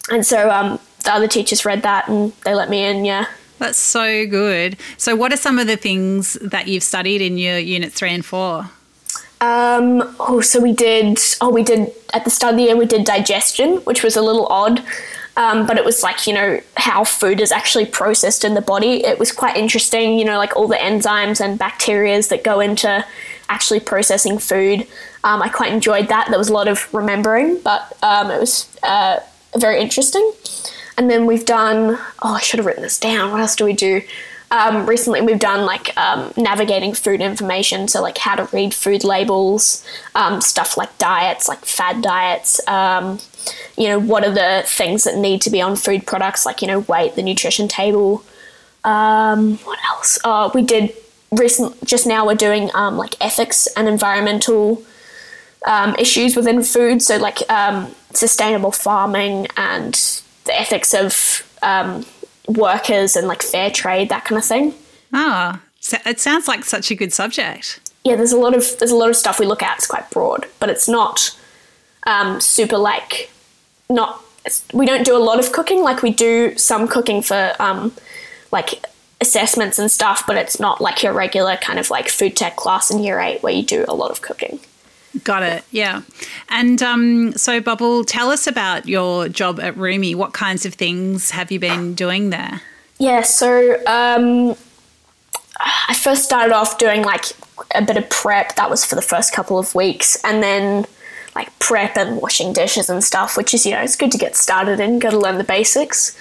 and 0.10 0.26
so 0.26 0.50
um, 0.50 0.80
the 1.04 1.14
other 1.14 1.28
teachers 1.28 1.66
read 1.66 1.84
that 1.84 2.08
and 2.08 2.34
they 2.44 2.54
let 2.54 2.70
me 2.70 2.84
in. 2.84 3.06
Yeah. 3.06 3.28
That's 3.60 3.78
so 3.78 4.26
good. 4.28 4.78
So, 4.98 5.16
what 5.16 5.32
are 5.32 5.38
some 5.38 5.60
of 5.60 5.68
the 5.68 5.78
things 5.78 6.34
that 6.42 6.68
you've 6.68 6.84
studied 6.84 7.22
in 7.22 7.38
your 7.38 7.58
unit 7.58 7.94
three 7.94 8.14
and 8.14 8.26
four? 8.26 8.72
Um, 9.40 10.16
oh, 10.20 10.42
so 10.42 10.60
we 10.60 10.74
did. 10.74 11.20
Oh, 11.42 11.50
we 11.50 11.64
did 11.64 11.92
at 12.14 12.24
the 12.24 12.30
start 12.30 12.54
of 12.54 12.58
the 12.58 12.64
year. 12.64 12.78
We 12.78 12.86
did 12.86 13.06
digestion, 13.06 13.78
which 13.80 14.04
was 14.04 14.16
a 14.16 14.22
little 14.22 14.48
odd, 14.48 14.84
um, 15.38 15.68
but 15.68 15.78
it 15.78 15.86
was 15.86 16.02
like 16.02 16.26
you 16.28 16.34
know 16.34 16.62
how 16.78 17.04
food 17.04 17.40
is 17.40 17.52
actually 17.52 17.86
processed 17.86 18.44
in 18.44 18.54
the 18.54 18.62
body. 18.62 19.06
It 19.06 19.20
was 19.20 19.32
quite 19.32 19.56
interesting. 19.58 20.18
You 20.18 20.26
know, 20.26 20.38
like 20.38 20.56
all 20.56 20.68
the 20.68 20.76
enzymes 20.76 21.40
and 21.40 21.60
bacterias 21.60 22.30
that 22.30 22.44
go 22.44 22.60
into 22.60 23.06
actually 23.50 23.82
processing 23.82 24.40
food. 24.40 24.88
Um, 25.24 25.42
I 25.42 25.50
quite 25.50 25.72
enjoyed 25.72 26.08
that. 26.08 26.28
There 26.30 26.40
was 26.40 26.50
a 26.50 26.54
lot 26.54 26.68
of 26.68 26.92
remembering, 26.94 27.60
but 27.62 27.98
um, 28.02 28.32
it 28.32 28.40
was 28.40 28.68
uh, 28.84 29.20
very 29.58 29.80
interesting. 29.82 30.32
And 30.98 31.10
then 31.10 31.26
we've 31.26 31.46
done, 31.46 31.98
oh, 32.22 32.36
I 32.36 32.40
should 32.42 32.60
have 32.60 32.66
written 32.66 32.84
this 32.84 33.00
down. 33.00 33.32
What 33.32 33.42
else 33.42 33.56
do 33.56 33.66
we 33.66 33.74
do? 33.74 34.02
Um, 34.52 34.86
recently, 34.86 35.22
we've 35.22 35.40
done 35.40 35.66
like 35.66 35.98
um, 35.98 36.32
navigating 36.38 36.94
food 36.94 37.22
information, 37.22 37.88
so 37.88 38.04
like 38.04 38.20
how 38.20 38.36
to 38.36 38.48
read 38.56 38.72
food 38.72 39.04
labels, 39.04 39.84
um, 40.14 40.42
stuff 40.42 40.78
like 40.78 40.96
diets, 41.00 41.48
like 41.48 41.66
fad 41.66 42.04
diets. 42.04 42.66
Um, 42.68 43.18
you 43.76 43.88
know, 43.88 44.00
what 44.00 44.24
are 44.24 44.32
the 44.32 44.62
things 44.68 45.06
that 45.06 45.18
need 45.18 45.42
to 45.42 45.50
be 45.50 45.60
on 45.60 45.76
food 45.76 46.06
products, 46.06 46.46
like 46.46 46.62
you 46.62 46.68
know, 46.68 46.82
weight, 46.82 47.16
the 47.16 47.24
nutrition 47.24 47.68
table. 47.68 48.24
Um, 48.84 49.58
what 49.60 49.80
else? 49.90 50.20
Oh, 50.24 50.52
we 50.54 50.62
did 50.62 50.94
recent. 51.32 51.84
Just 51.84 52.06
now, 52.06 52.28
we're 52.28 52.36
doing 52.36 52.70
um, 52.76 52.96
like 52.96 53.16
ethics 53.20 53.66
and 53.76 53.88
environmental 53.88 54.84
issues 55.98 56.36
within 56.36 56.62
food, 56.62 57.02
so 57.02 57.18
like 57.18 57.40
sustainable 58.12 58.72
farming 58.72 59.48
and 59.58 60.22
the 60.46 60.60
ethics 60.60 60.94
of 60.94 61.50
um, 61.62 62.06
workers 62.48 63.16
and 63.16 63.28
like 63.28 63.42
fair 63.42 63.70
trade, 63.72 64.10
that 64.10 64.26
kind 64.26 64.38
of 64.38 64.46
thing. 64.46 64.74
Ah, 65.12 65.62
oh, 65.62 65.98
it 66.06 66.20
sounds 66.20 66.48
like 66.48 66.66
such 66.66 66.92
a 66.92 66.96
good 66.96 67.14
subject. 67.14 67.80
Yeah, 68.04 68.16
there's 68.16 68.34
a 68.34 68.38
lot 68.38 68.56
of 68.56 68.78
there's 68.80 68.92
a 68.92 68.96
lot 68.96 69.10
of 69.10 69.16
stuff 69.16 69.40
we 69.40 69.46
look 69.46 69.64
at. 69.64 69.78
It's 69.78 69.88
quite 69.88 70.10
broad, 70.10 70.46
but 70.60 70.70
it's 70.70 70.88
not 70.88 71.38
um, 72.06 72.42
super 72.42 72.78
like 72.78 73.32
not. 73.90 74.24
we 74.74 74.86
don't 74.86 75.06
do 75.06 75.16
a 75.16 75.20
lot 75.20 75.40
of 75.40 75.52
cooking. 75.52 75.82
Like 75.82 76.02
we 76.02 76.12
do 76.12 76.58
some 76.58 76.88
cooking 76.88 77.22
for 77.22 77.54
um, 77.60 77.94
like 78.52 78.86
assessments 79.22 79.80
and 79.80 79.90
stuff, 79.90 80.28
but 80.28 80.36
it's 80.36 80.60
not 80.60 80.82
like 80.82 81.02
your 81.02 81.14
regular 81.14 81.56
kind 81.58 81.80
of 81.80 81.90
like 81.90 82.10
food 82.10 82.36
tech 82.36 82.58
class 82.58 82.92
in 82.92 83.02
year 83.02 83.20
eight 83.20 83.42
where 83.42 83.54
you 83.54 83.64
do 83.64 83.86
a 83.88 83.96
lot 83.96 84.12
of 84.12 84.22
cooking. 84.22 84.60
Got 85.24 85.44
it. 85.44 85.64
Yeah. 85.72 86.02
And 86.50 86.82
um, 86.82 87.34
so, 87.34 87.62
Bubble, 87.62 88.04
tell 88.04 88.32
us 88.32 88.48
about 88.48 88.88
your 88.88 89.30
job 89.30 89.60
at 89.60 89.78
Rumi. 89.78 90.16
What 90.16 90.34
kinds 90.34 90.66
of 90.66 90.74
things 90.74 91.32
have 91.32 91.52
you 91.52 91.60
been 91.60 91.94
doing 91.94 92.32
there? 92.32 92.62
Yeah. 92.98 93.22
So, 93.22 93.76
um, 93.86 94.56
I 95.88 95.94
first 95.94 96.24
started 96.24 96.54
off 96.54 96.78
doing 96.78 97.04
like 97.04 97.26
a 97.76 97.82
bit 97.82 97.98
of 97.98 98.10
prep. 98.10 98.56
That 98.56 98.70
was 98.70 98.84
for 98.84 98.96
the 98.96 99.02
first 99.02 99.34
couple 99.34 99.60
of 99.60 99.76
weeks. 99.76 100.18
And 100.24 100.42
then 100.42 100.86
like 101.36 101.58
prep 101.60 101.98
and 101.98 102.22
washing 102.22 102.54
dishes 102.54 102.90
and 102.90 103.04
stuff, 103.04 103.38
which 103.38 103.54
is, 103.54 103.66
you 103.66 103.72
know, 103.72 103.82
it's 103.82 103.96
good 103.96 104.12
to 104.12 104.18
get 104.18 104.36
started 104.36 104.80
in, 104.80 105.00
got 105.00 105.12
to 105.12 105.20
learn 105.20 105.38
the 105.38 105.44
basics. 105.44 106.18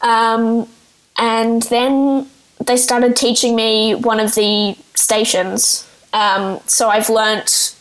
Um, 0.00 0.68
and 1.16 1.62
then 1.64 2.28
they 2.64 2.76
started 2.76 3.16
teaching 3.16 3.56
me 3.56 3.94
one 3.94 4.20
of 4.20 4.34
the 4.34 4.76
stations. 4.94 5.88
Um, 6.12 6.60
so 6.66 6.88
I've 6.88 7.08
learnt 7.08 7.74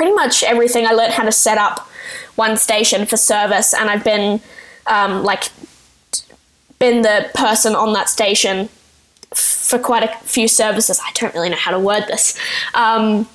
pretty 0.00 0.14
much 0.14 0.42
everything. 0.42 0.86
I 0.86 0.92
learned 0.92 1.12
how 1.12 1.24
to 1.24 1.30
set 1.30 1.58
up 1.58 1.86
one 2.34 2.56
station 2.56 3.04
for 3.04 3.18
service, 3.18 3.74
and 3.74 3.90
I've 3.90 4.02
been 4.02 4.40
um, 4.86 5.24
like 5.24 5.50
been 6.78 7.02
the 7.02 7.28
person 7.34 7.74
on 7.74 7.92
that 7.92 8.08
station 8.08 8.70
for 9.34 9.78
quite 9.78 10.02
a 10.02 10.08
few 10.24 10.48
services. 10.48 10.98
I 11.04 11.12
don't 11.12 11.34
really 11.34 11.50
know 11.50 11.56
how 11.56 11.72
to 11.72 11.78
word 11.78 12.04
this, 12.08 12.34
um, 12.72 13.28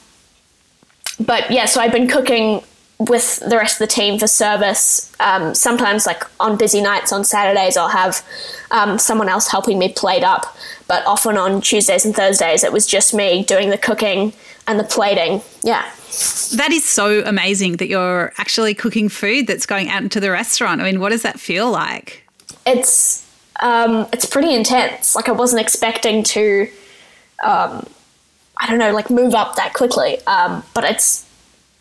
but 1.19 1.51
yeah. 1.51 1.65
So 1.65 1.81
I've 1.81 1.91
been 1.91 2.07
cooking 2.07 2.63
with 2.97 3.39
the 3.39 3.57
rest 3.57 3.75
of 3.81 3.87
the 3.87 3.93
team 3.93 4.17
for 4.17 4.27
service. 4.27 5.11
Um, 5.19 5.53
sometimes, 5.53 6.05
like 6.05 6.23
on 6.39 6.57
busy 6.57 6.81
nights 6.81 7.11
on 7.11 7.23
Saturdays, 7.23 7.77
I'll 7.77 7.89
have 7.89 8.23
um, 8.71 8.97
someone 8.97 9.29
else 9.29 9.47
helping 9.47 9.77
me 9.79 9.91
plate 9.91 10.23
up. 10.23 10.55
But 10.87 11.05
often 11.05 11.37
on 11.37 11.61
Tuesdays 11.61 12.05
and 12.05 12.15
Thursdays, 12.15 12.63
it 12.63 12.71
was 12.71 12.85
just 12.87 13.13
me 13.13 13.43
doing 13.43 13.69
the 13.69 13.77
cooking 13.77 14.33
and 14.67 14.79
the 14.79 14.83
plating. 14.83 15.41
Yeah. 15.63 15.89
That 16.55 16.69
is 16.71 16.85
so 16.85 17.21
amazing 17.25 17.77
that 17.77 17.87
you're 17.87 18.31
actually 18.37 18.73
cooking 18.73 19.09
food 19.09 19.47
that's 19.47 19.65
going 19.65 19.89
out 19.89 20.03
into 20.03 20.19
the 20.19 20.31
restaurant. 20.31 20.79
I 20.79 20.85
mean, 20.85 20.99
what 20.99 21.09
does 21.09 21.23
that 21.23 21.39
feel 21.39 21.69
like? 21.69 22.25
It's 22.65 23.25
um, 23.61 24.07
it's 24.13 24.25
pretty 24.25 24.53
intense. 24.53 25.15
Like 25.15 25.27
I 25.27 25.31
wasn't 25.33 25.61
expecting 25.61 26.23
to, 26.23 26.69
um, 27.43 27.85
I 28.57 28.67
don't 28.69 28.79
know, 28.79 28.93
like 28.93 29.09
move 29.09 29.33
up 29.33 29.55
that 29.55 29.73
quickly. 29.73 30.19
Um, 30.27 30.63
but 30.73 30.83
it's 30.83 31.25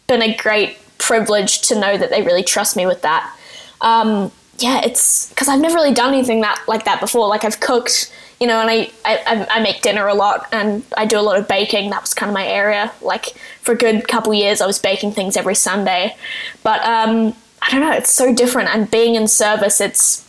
been 0.07 0.23
a 0.23 0.37
great 0.37 0.79
privilege 0.99 1.63
to 1.69 1.79
know 1.79 1.97
that 1.97 2.11
they 2.11 2.23
really 2.23 2.43
trust 2.43 2.77
me 2.77 2.87
with 2.87 3.03
that. 3.03 3.37
Um, 3.81 4.33
yeah, 4.59 4.81
it's 4.85 5.29
because 5.31 5.49
I've 5.49 5.61
never 5.61 5.75
really 5.75 5.95
done 5.95 6.15
anything 6.15 6.41
that 6.43 6.63
like 6.69 6.85
that 6.85 7.01
before. 7.01 7.29
Like 7.29 7.45
I've 7.45 7.61
cooked 7.61 8.13
you 8.41 8.49
know, 8.49 8.61
and 8.61 8.71
I, 8.71 8.91
I, 9.05 9.47
I 9.51 9.61
make 9.63 9.83
dinner 9.83 10.07
a 10.07 10.15
lot 10.15 10.49
and 10.53 10.83
I 10.97 11.07
do 11.07 11.19
a 11.19 11.23
lot 11.23 11.39
of 11.39 11.47
baking. 11.49 11.91
That 11.91 12.03
was 12.03 12.15
kind 12.15 12.29
of 12.29 12.35
my 12.35 12.47
area. 12.47 12.93
Like 13.01 13.29
for 13.61 13.73
a 13.73 13.77
good 13.77 14.09
couple 14.09 14.35
years, 14.35 14.61
I 14.61 14.67
was 14.67 14.79
baking 14.79 15.13
things 15.13 15.37
every 15.37 15.55
Sunday. 15.55 16.17
But 16.63 16.81
um, 16.83 17.35
I 17.63 17.71
don't 17.71 17.81
know, 17.81 17.93
it's 17.93 18.11
so 18.11 18.35
different. 18.35 18.75
And 18.75 18.91
being 18.91 19.15
in 19.15 19.29
service, 19.29 19.81
it's 19.81 20.29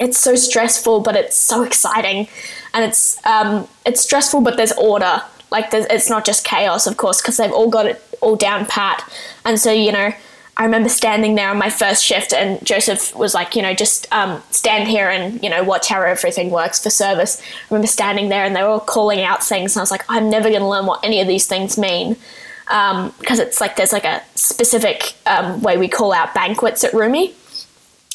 it's 0.00 0.18
so 0.18 0.34
stressful, 0.34 1.00
but 1.00 1.16
it's 1.16 1.36
so 1.36 1.62
exciting, 1.62 2.26
and 2.74 2.84
it's 2.84 3.24
um, 3.26 3.68
it's 3.84 4.00
stressful, 4.00 4.40
but 4.40 4.56
there's 4.56 4.72
order. 4.72 5.22
Like 5.50 5.70
there's, 5.70 5.86
it's 5.86 6.08
not 6.08 6.24
just 6.24 6.44
chaos, 6.44 6.86
of 6.86 6.96
course, 6.96 7.20
because 7.20 7.36
they've 7.36 7.52
all 7.52 7.68
got 7.68 7.86
it 7.86 8.11
all 8.22 8.36
down 8.36 8.64
pat. 8.66 9.06
And 9.44 9.60
so 9.60 9.70
you 9.70 9.92
know, 9.92 10.12
I 10.56 10.64
remember 10.64 10.88
standing 10.88 11.34
there 11.34 11.50
on 11.50 11.58
my 11.58 11.70
first 11.70 12.04
shift, 12.04 12.32
and 12.32 12.64
Joseph 12.64 13.14
was 13.14 13.34
like, 13.34 13.54
you 13.54 13.62
know, 13.62 13.74
just 13.74 14.10
um, 14.12 14.42
stand 14.50 14.88
here 14.88 15.08
and 15.08 15.42
you 15.42 15.50
know 15.50 15.62
watch 15.62 15.88
how 15.88 16.00
everything 16.00 16.50
works 16.50 16.82
for 16.82 16.90
service. 16.90 17.40
I 17.40 17.44
remember 17.70 17.88
standing 17.88 18.30
there, 18.30 18.44
and 18.44 18.56
they 18.56 18.62
were 18.62 18.68
all 18.68 18.80
calling 18.80 19.20
out 19.20 19.44
things, 19.44 19.76
and 19.76 19.80
I 19.80 19.82
was 19.82 19.90
like, 19.90 20.04
I'm 20.08 20.30
never 20.30 20.48
going 20.48 20.62
to 20.62 20.68
learn 20.68 20.86
what 20.86 21.04
any 21.04 21.20
of 21.20 21.28
these 21.28 21.46
things 21.46 21.76
mean 21.76 22.16
because 22.64 23.40
um, 23.40 23.46
it's 23.46 23.60
like 23.60 23.76
there's 23.76 23.92
like 23.92 24.04
a 24.04 24.22
specific 24.34 25.14
um, 25.26 25.60
way 25.62 25.76
we 25.76 25.88
call 25.88 26.12
out 26.12 26.34
banquets 26.34 26.84
at 26.84 26.94
Rumi. 26.94 27.34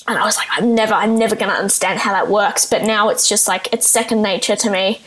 And 0.07 0.17
I 0.17 0.25
was 0.25 0.37
like, 0.37 0.47
I'm 0.51 0.73
never, 0.73 0.93
I'm 0.93 1.17
never 1.17 1.35
going 1.35 1.51
to 1.51 1.57
understand 1.57 1.99
how 1.99 2.13
that 2.13 2.29
works. 2.29 2.65
But 2.65 2.83
now 2.83 3.09
it's 3.09 3.27
just 3.27 3.47
like 3.47 3.71
it's 3.73 3.87
second 3.87 4.21
nature 4.21 4.55
to 4.55 4.69
me. 4.71 5.01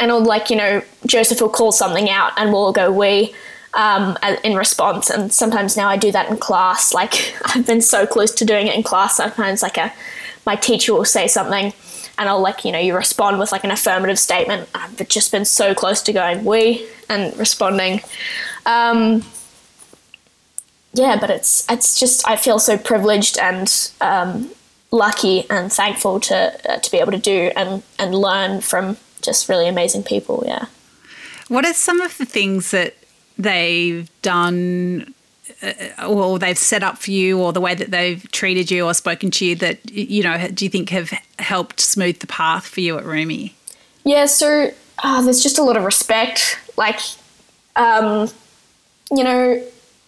And 0.00 0.10
all 0.10 0.24
like 0.24 0.50
you 0.50 0.56
know, 0.56 0.82
Joseph 1.06 1.40
will 1.40 1.48
call 1.48 1.72
something 1.72 2.10
out, 2.10 2.32
and 2.36 2.52
we'll 2.52 2.72
go 2.72 2.90
we 2.90 3.34
um, 3.74 4.16
in 4.42 4.56
response. 4.56 5.10
And 5.10 5.32
sometimes 5.32 5.76
now 5.76 5.88
I 5.88 5.96
do 5.96 6.12
that 6.12 6.30
in 6.30 6.36
class. 6.36 6.92
Like 6.94 7.34
I've 7.44 7.66
been 7.66 7.80
so 7.82 8.06
close 8.06 8.32
to 8.34 8.44
doing 8.44 8.66
it 8.66 8.74
in 8.74 8.82
class. 8.82 9.16
Sometimes 9.16 9.62
like 9.62 9.76
a 9.76 9.92
my 10.46 10.56
teacher 10.56 10.92
will 10.92 11.04
say 11.04 11.26
something, 11.28 11.72
and 12.18 12.28
I'll 12.28 12.40
like 12.40 12.64
you 12.64 12.72
know 12.72 12.78
you 12.78 12.94
respond 12.96 13.38
with 13.38 13.52
like 13.52 13.64
an 13.64 13.70
affirmative 13.70 14.18
statement. 14.18 14.68
I've 14.74 15.08
just 15.08 15.32
been 15.32 15.44
so 15.44 15.74
close 15.74 16.02
to 16.02 16.12
going 16.12 16.44
we 16.44 16.86
and 17.08 17.36
responding. 17.36 18.00
Um, 18.66 19.22
yeah, 20.94 21.18
but 21.20 21.30
it's 21.30 21.70
it's 21.70 21.98
just 21.98 22.26
I 22.26 22.36
feel 22.36 22.58
so 22.58 22.78
privileged 22.78 23.38
and 23.38 23.90
um, 24.00 24.50
lucky 24.90 25.48
and 25.50 25.72
thankful 25.72 26.20
to 26.20 26.72
uh, 26.72 26.78
to 26.78 26.90
be 26.90 26.98
able 26.98 27.12
to 27.12 27.18
do 27.18 27.50
and 27.56 27.82
and 27.98 28.14
learn 28.14 28.60
from 28.60 28.96
just 29.24 29.48
really 29.48 29.68
amazing 29.68 30.02
people. 30.02 30.44
Yeah. 30.46 30.66
What 31.48 31.64
are 31.64 31.74
some 31.74 32.00
of 32.00 32.16
the 32.18 32.24
things 32.24 32.70
that 32.70 32.96
they've 33.38 34.10
done 34.22 35.14
uh, 35.62 36.06
or 36.06 36.38
they've 36.38 36.58
set 36.58 36.82
up 36.82 36.98
for 36.98 37.10
you 37.10 37.40
or 37.40 37.52
the 37.52 37.60
way 37.60 37.74
that 37.74 37.90
they've 37.90 38.30
treated 38.30 38.70
you 38.70 38.86
or 38.86 38.94
spoken 38.94 39.30
to 39.30 39.44
you 39.44 39.54
that 39.56 39.90
you 39.90 40.22
know 40.22 40.48
do 40.48 40.64
you 40.64 40.70
think 40.70 40.90
have 40.90 41.12
helped 41.38 41.80
smooth 41.80 42.18
the 42.20 42.26
path 42.26 42.66
for 42.66 42.80
you 42.80 42.96
at 42.96 43.04
Rumi 43.04 43.54
yeah 44.04 44.26
so 44.26 44.72
uh, 45.02 45.22
there's 45.22 45.42
just 45.42 45.58
a 45.58 45.62
lot 45.62 45.76
of 45.76 45.84
respect 45.84 46.58
like 46.76 47.00
um, 47.76 48.28
you 49.10 49.24
know 49.24 49.62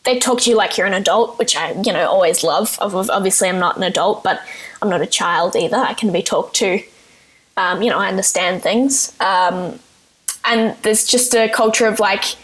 they 0.05 0.19
talk 0.19 0.41
to 0.41 0.51
you 0.51 0.57
like 0.57 0.79
you're 0.79 0.87
an 0.87 0.95
adult 0.95 1.39
which 1.39 1.57
i 1.57 1.73
you 1.73 1.93
know 1.93 2.09
always 2.09 2.45
love 2.45 2.79
obviously 2.81 3.49
i'm 3.49 3.59
not 3.59 3.77
an 3.77 3.83
adult 3.83 4.23
but 4.23 4.41
i'm 4.81 4.89
not 4.89 5.03
a 5.03 5.07
child 5.07 5.57
either 5.57 5.77
i 5.77 5.95
can 5.95 6.13
be 6.13 6.23
talked 6.23 6.55
to 6.55 6.81
um, 7.57 7.83
you 7.83 7.91
know 7.91 7.99
i 7.99 8.09
understand 8.09 8.63
things 8.63 9.19
um, 9.21 9.79
and 10.45 10.77
there's 10.83 11.07
just 11.07 11.35
a 11.35 11.49
culture 11.49 11.87
of 11.87 12.01
like 12.01 12.37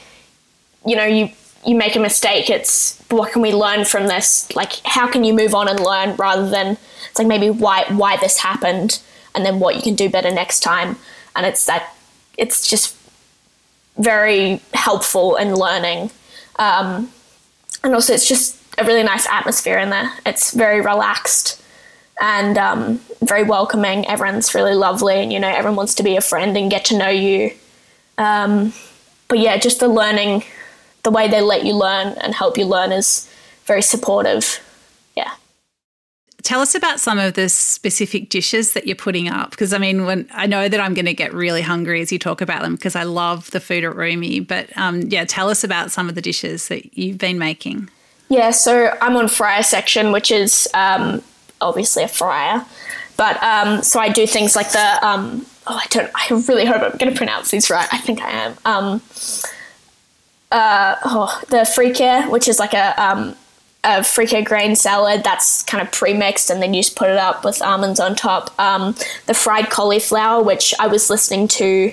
you 0.85 0.97
know 0.97 1.05
you 1.05 1.31
you 1.65 1.77
make 1.77 1.95
a 1.95 2.01
mistake, 2.01 2.51
it's 2.51 3.01
what 3.09 3.33
can 3.33 3.43
we 3.43 3.53
learn 3.53 3.85
from 3.85 4.09
this? 4.09 4.55
Like, 4.55 4.81
how 4.85 5.09
can 5.09 5.23
you 5.23 5.33
move 5.33 5.55
on 5.55 5.69
and 5.69 5.79
learn 5.79 6.17
rather 6.17 6.49
than 6.49 6.77
it's 7.09 7.19
like 7.19 7.29
maybe 7.29 7.51
why 7.51 7.85
why 7.89 8.17
this 8.17 8.39
happened 8.39 9.01
and 9.35 9.47
then 9.47 9.61
what 9.61 9.77
you 9.77 9.83
can 9.83 9.95
do 9.95 10.09
better 10.09 10.31
next 10.31 10.61
time. 10.61 10.97
And 11.37 11.47
it's 11.47 11.65
that 11.67 11.95
it's 12.37 12.69
just 12.69 12.97
very 13.97 14.61
helpful 14.75 15.37
in 15.37 15.55
learning. 15.55 16.11
Um, 16.59 17.11
and 17.85 17.95
also, 17.95 18.13
it's 18.13 18.29
just 18.29 18.59
a 18.79 18.85
really 18.85 19.03
nice 19.03 19.27
atmosphere 19.29 19.79
in 19.79 19.91
there. 19.91 20.13
It's 20.27 20.53
very 20.53 20.81
relaxed 20.81 21.62
and 22.21 22.59
um, 22.59 23.01
very 23.23 23.43
welcoming. 23.43 24.07
Everyone's 24.07 24.55
really 24.55 24.75
lovely, 24.75 25.17
and 25.23 25.33
you 25.33 25.41
know, 25.41 25.49
everyone 25.49 25.77
wants 25.77 25.95
to 25.97 26.03
be 26.03 26.17
a 26.17 26.21
friend 26.21 26.57
and 26.57 26.71
get 26.71 26.85
to 26.87 26.99
know 26.99 27.09
you. 27.09 27.53
Um, 28.19 28.73
but 29.29 29.39
yeah, 29.39 29.57
just 29.57 29.81
the 29.81 29.89
learning 29.89 30.45
the 31.03 31.11
way 31.11 31.29
they 31.29 31.41
let 31.41 31.65
you 31.65 31.75
learn 31.75 32.09
and 32.21 32.35
help 32.35 32.57
you 32.57 32.65
learn 32.65 32.93
is 32.93 33.29
very 33.65 33.83
supportive. 33.83 34.61
Yeah. 35.17 35.33
Tell 36.43 36.61
us 36.61 36.75
about 36.75 37.01
some 37.01 37.19
of 37.19 37.35
the 37.35 37.49
specific 37.49 38.29
dishes 38.29 38.73
that 38.73 38.87
you're 38.87 38.97
putting 38.97 39.29
up 39.29 39.51
because 39.51 39.73
I 39.73 39.79
mean, 39.79 40.07
when 40.07 40.29
I 40.33 40.47
know 40.47 40.69
that 40.69 40.81
I'm 40.81 40.95
going 40.95 41.07
to 41.07 41.15
get 41.15 41.33
really 41.33 41.63
hungry 41.63 42.01
as 42.01 42.13
you 42.13 42.19
talk 42.19 42.41
about 42.41 42.63
them 42.63 42.75
because 42.75 42.97
I 42.97 43.03
love 43.03 43.51
the 43.51 43.61
food 43.61 43.85
at 43.85 43.97
Rumi. 43.97 44.41
But 44.41 44.77
um, 44.77 45.03
yeah, 45.03 45.25
tell 45.25 45.51
us 45.51 45.65
about 45.65 45.91
some 45.91 46.09
of 46.09 46.15
the 46.15 46.23
dishes 46.23 46.69
that 46.69 46.97
you've 46.97 47.19
been 47.19 47.39
making. 47.39 47.89
Yeah, 48.29 48.51
so 48.51 48.97
I'm 49.01 49.17
on 49.17 49.29
fryer 49.29 49.63
section, 49.63 50.11
which 50.11 50.31
is 50.31 50.69
um, 50.73 51.23
obviously 51.63 52.03
a 52.03 52.09
fryer, 52.09 52.65
but 53.17 53.43
um, 53.43 53.83
so 53.83 54.01
I 54.01 54.09
do 54.09 54.27
things 54.27 54.57
like 54.57 54.73
the 54.73 55.07
um, 55.07 55.47
oh, 55.67 55.81
I 55.83 55.87
don't, 55.91 56.11
I 56.15 56.27
really 56.49 56.65
hope 56.65 56.83
I'm 56.83 56.99
going 56.99 57.13
to 57.13 57.17
pronounce 57.17 57.51
these 57.51 57.71
right. 57.71 57.89
I 57.93 57.99
think 57.99 58.21
I 58.21 58.31
am. 58.31 58.57
Um, 58.65 59.03
uh, 60.51 60.97
oh, 61.05 61.43
the 61.49 61.59
freekeh, 61.59 62.31
which 62.31 62.49
is 62.49 62.59
like 62.59 62.75
a 62.75 63.03
um, 63.03 63.37
a 63.85 64.01
freekeh 64.01 64.45
grain 64.45 64.77
salad 64.77 65.25
that's 65.25 65.63
kind 65.65 65.83
of 65.83 65.93
pre-mixed 65.93 66.51
and 66.51 66.63
then 66.63 66.73
you 66.73 66.83
just 66.83 66.95
put 66.95 67.11
it 67.11 67.17
up 67.17 67.45
with 67.45 67.61
almonds 67.61 67.99
on 67.99 68.15
top. 68.15 68.57
Um, 68.61 68.95
the 69.27 69.35
fried 69.35 69.71
cauliflower, 69.71 70.43
which 70.43 70.73
I 70.79 70.87
was 70.87 71.11
listening 71.11 71.49
to 71.49 71.93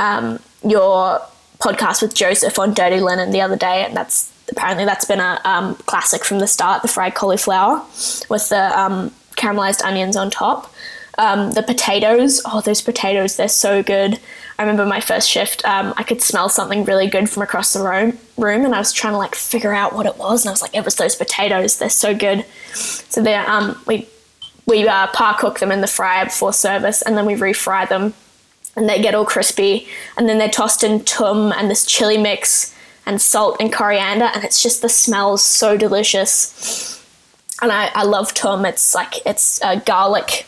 um, 0.00 0.40
your 0.66 1.20
podcast 1.58 2.02
with 2.02 2.14
Joseph 2.14 2.58
on 2.58 2.74
Dirty 2.74 3.00
Linen 3.00 3.30
the 3.30 3.40
other 3.40 3.56
day, 3.56 3.84
and 3.84 3.96
that's 3.96 4.31
apparently 4.52 4.84
that's 4.84 5.04
been 5.04 5.20
a 5.20 5.40
um, 5.44 5.74
classic 5.86 6.24
from 6.24 6.38
the 6.38 6.46
start. 6.46 6.82
The 6.82 6.88
fried 6.88 7.14
cauliflower 7.14 7.78
with 8.28 8.48
the 8.48 8.78
um, 8.78 9.10
caramelized 9.36 9.82
onions 9.82 10.16
on 10.16 10.30
top. 10.30 10.72
Um, 11.18 11.52
the 11.52 11.62
potatoes, 11.62 12.40
oh, 12.46 12.60
those 12.60 12.80
potatoes, 12.80 13.36
they're 13.36 13.48
so 13.48 13.82
good. 13.82 14.18
I 14.58 14.62
remember 14.62 14.86
my 14.86 15.00
first 15.00 15.28
shift, 15.28 15.64
um, 15.64 15.92
I 15.96 16.04
could 16.04 16.22
smell 16.22 16.48
something 16.48 16.84
really 16.84 17.06
good 17.06 17.28
from 17.28 17.42
across 17.42 17.72
the 17.72 17.82
room, 17.82 18.18
room, 18.36 18.64
and 18.64 18.74
I 18.74 18.78
was 18.78 18.92
trying 18.92 19.14
to 19.14 19.18
like 19.18 19.34
figure 19.34 19.74
out 19.74 19.94
what 19.94 20.06
it 20.06 20.16
was, 20.16 20.44
and 20.44 20.50
I 20.50 20.52
was 20.52 20.62
like, 20.62 20.74
it 20.74 20.84
was 20.84 20.96
those 20.96 21.16
potatoes. 21.16 21.78
They're 21.78 21.90
so 21.90 22.14
good. 22.14 22.44
So 22.74 23.22
they 23.22 23.34
um, 23.34 23.80
we 23.86 24.08
we 24.66 24.86
uh, 24.86 25.08
par 25.08 25.36
cook 25.38 25.58
them 25.58 25.72
in 25.72 25.80
the 25.80 25.86
fryer 25.86 26.26
before 26.26 26.52
service, 26.52 27.02
and 27.02 27.16
then 27.16 27.26
we 27.26 27.34
refry 27.34 27.88
them, 27.88 28.14
and 28.76 28.88
they 28.88 29.02
get 29.02 29.14
all 29.14 29.26
crispy, 29.26 29.88
and 30.16 30.28
then 30.28 30.38
they're 30.38 30.48
tossed 30.48 30.84
in 30.84 31.04
toum 31.04 31.52
and 31.52 31.70
this 31.70 31.84
chili 31.84 32.18
mix 32.18 32.74
and 33.06 33.20
salt 33.20 33.56
and 33.60 33.72
coriander, 33.72 34.26
and 34.26 34.44
it's 34.44 34.62
just 34.62 34.82
the 34.82 34.88
smells 34.88 35.42
so 35.42 35.76
delicious. 35.76 37.00
And 37.60 37.70
I, 37.70 37.90
I 37.94 38.04
love 38.04 38.34
toum. 38.34 38.64
It's 38.64 38.94
like 38.94 39.24
it's 39.26 39.60
a 39.62 39.78
garlic 39.78 40.46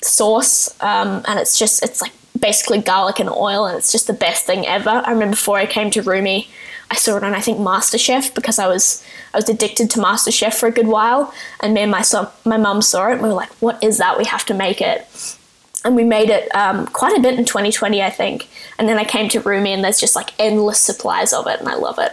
sauce, 0.00 0.74
um, 0.80 1.22
and 1.26 1.38
it's 1.38 1.58
just 1.58 1.82
it's 1.82 2.00
like 2.00 2.12
basically 2.38 2.80
garlic 2.80 3.20
and 3.20 3.28
oil, 3.28 3.66
and 3.66 3.78
it's 3.78 3.92
just 3.92 4.06
the 4.06 4.12
best 4.12 4.46
thing 4.46 4.66
ever. 4.66 4.90
I 4.90 5.10
remember 5.12 5.36
before 5.36 5.58
I 5.58 5.66
came 5.66 5.90
to 5.92 6.02
Rumi, 6.02 6.48
I 6.90 6.96
saw 6.96 7.16
it 7.16 7.24
on 7.24 7.34
I 7.34 7.40
think 7.40 7.58
MasterChef 7.58 8.34
because 8.34 8.58
I 8.58 8.66
was 8.66 9.04
I 9.32 9.38
was 9.38 9.48
addicted 9.48 9.90
to 9.90 9.98
MasterChef 10.00 10.54
for 10.54 10.66
a 10.66 10.72
good 10.72 10.88
while, 10.88 11.32
and 11.60 11.74
me 11.74 11.82
and 11.82 11.90
my 11.90 12.02
son, 12.02 12.28
my 12.44 12.56
mum 12.56 12.82
saw 12.82 13.08
it, 13.08 13.12
and 13.14 13.22
we 13.22 13.28
were 13.28 13.34
like, 13.34 13.52
"What 13.60 13.82
is 13.82 13.98
that? 13.98 14.18
We 14.18 14.24
have 14.24 14.44
to 14.46 14.54
make 14.54 14.80
it." 14.80 15.06
And 15.84 15.96
we 15.96 16.04
made 16.04 16.30
it 16.30 16.54
um, 16.54 16.86
quite 16.86 17.16
a 17.18 17.20
bit 17.20 17.38
in 17.38 17.44
2020, 17.44 18.02
I 18.02 18.10
think. 18.10 18.48
And 18.78 18.88
then 18.88 18.98
I 18.98 19.04
came 19.04 19.28
to 19.30 19.40
Rumi, 19.40 19.72
and 19.72 19.82
there's 19.82 19.98
just 19.98 20.14
like 20.14 20.30
endless 20.38 20.78
supplies 20.78 21.32
of 21.32 21.46
it, 21.46 21.58
and 21.60 21.68
I 21.68 21.74
love 21.74 21.98
it. 21.98 22.12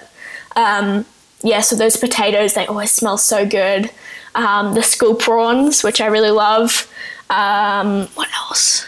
Um, 0.56 1.06
yeah, 1.44 1.62
so 1.62 1.76
those 1.76 1.96
potatoes, 1.96 2.54
they 2.54 2.66
always 2.66 2.92
smell 2.92 3.18
so 3.18 3.46
good. 3.46 3.92
Um, 4.36 4.74
the 4.74 4.84
school 4.84 5.16
prawns, 5.16 5.84
which 5.84 6.02
I 6.02 6.08
really 6.08 6.32
love. 6.32 6.92
Um, 7.30 8.08
what 8.16 8.30
else? 8.36 8.86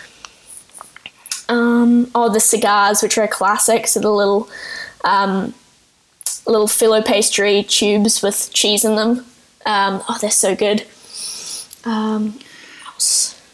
Um, 1.48 2.10
oh, 2.16 2.32
the 2.32 2.40
cigars, 2.40 3.04
which 3.04 3.18
are 3.18 3.24
a 3.24 3.28
classic. 3.28 3.88
So 3.88 4.00
the 4.00 4.10
little 4.10 4.50
um, 5.04 5.54
little 6.48 6.68
filo 6.68 7.02
pastry 7.02 7.64
tubes 7.64 8.22
with 8.22 8.52
cheese 8.54 8.84
in 8.84 8.96
them. 8.96 9.26
Oh, 9.66 10.18
they're 10.22 10.32
so 10.32 10.56
good. 10.56 10.86
Um, 11.86 12.40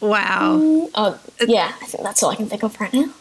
wow. 0.02 0.58
Oh, 0.96 1.20
yeah. 1.46 1.74
I 1.82 1.86
think 1.86 2.04
that's 2.04 2.24
all 2.24 2.32
I 2.32 2.36
can 2.36 2.48
think 2.48 2.64
of 2.64 2.80
right 2.80 2.94
now. 2.94 3.14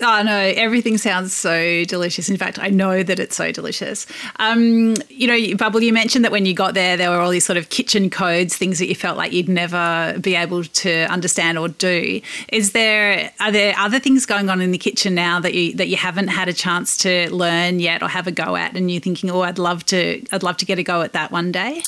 Oh 0.00 0.22
no, 0.22 0.36
everything 0.36 0.98
sounds 0.98 1.32
so 1.32 1.84
delicious. 1.84 2.28
In 2.28 2.36
fact, 2.36 2.58
I 2.58 2.68
know 2.68 3.02
that 3.02 3.20
it's 3.20 3.36
so 3.36 3.52
delicious. 3.52 4.06
Um, 4.36 4.96
you 5.08 5.26
know, 5.28 5.56
Bubble, 5.56 5.82
you 5.82 5.92
mentioned 5.92 6.24
that 6.24 6.32
when 6.32 6.46
you 6.46 6.52
got 6.52 6.74
there, 6.74 6.96
there 6.96 7.10
were 7.10 7.18
all 7.18 7.30
these 7.30 7.44
sort 7.44 7.56
of 7.56 7.70
kitchen 7.70 8.10
codes, 8.10 8.56
things 8.56 8.80
that 8.80 8.88
you 8.88 8.96
felt 8.96 9.16
like 9.16 9.32
you'd 9.32 9.48
never 9.48 10.18
be 10.20 10.34
able 10.34 10.64
to 10.64 11.04
understand 11.04 11.58
or 11.58 11.68
do. 11.68 12.20
Is 12.48 12.72
there 12.72 13.30
are 13.40 13.52
there 13.52 13.74
other 13.78 14.00
things 14.00 14.26
going 14.26 14.50
on 14.50 14.60
in 14.60 14.72
the 14.72 14.78
kitchen 14.78 15.14
now 15.14 15.38
that 15.40 15.54
you 15.54 15.72
that 15.74 15.86
you 15.88 15.96
haven't 15.96 16.28
had 16.28 16.48
a 16.48 16.52
chance 16.52 16.96
to 16.98 17.32
learn 17.32 17.78
yet 17.78 18.02
or 18.02 18.08
have 18.08 18.26
a 18.26 18.32
go 18.32 18.56
at, 18.56 18.76
and 18.76 18.90
you're 18.90 19.00
thinking, 19.00 19.30
oh, 19.30 19.42
I'd 19.42 19.58
love 19.58 19.86
to, 19.86 20.22
I'd 20.32 20.42
love 20.42 20.56
to 20.58 20.66
get 20.66 20.78
a 20.78 20.82
go 20.82 21.02
at 21.02 21.12
that 21.12 21.30
one 21.30 21.52
day. 21.52 21.82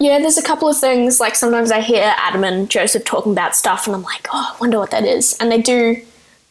Yeah, 0.00 0.18
there's 0.20 0.38
a 0.38 0.42
couple 0.42 0.68
of 0.68 0.78
things. 0.78 1.18
Like 1.18 1.34
sometimes 1.34 1.70
I 1.70 1.80
hear 1.80 2.14
Adam 2.18 2.44
and 2.44 2.70
Joseph 2.70 3.04
talking 3.04 3.32
about 3.32 3.56
stuff, 3.56 3.86
and 3.86 3.96
I'm 3.96 4.02
like, 4.02 4.28
oh, 4.32 4.54
I 4.54 4.60
wonder 4.60 4.78
what 4.78 4.92
that 4.92 5.04
is, 5.04 5.36
and 5.40 5.50
they 5.50 5.60
do 5.60 6.02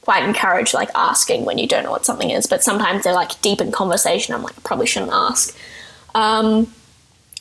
quite 0.01 0.23
encourage 0.23 0.73
like 0.73 0.89
asking 0.95 1.43
when 1.43 1.57
you 1.57 1.67
don't 1.67 1.83
know 1.83 1.91
what 1.91 2.05
something 2.05 2.29
is, 2.29 2.45
but 2.45 2.63
sometimes 2.63 3.03
they're 3.03 3.13
like 3.13 3.39
deep 3.41 3.59
in 3.59 3.71
conversation. 3.71 4.33
I'm 4.33 4.41
like, 4.41 4.61
probably 4.63 4.85
shouldn't 4.85 5.11
ask. 5.11 5.57
Um, 6.15 6.73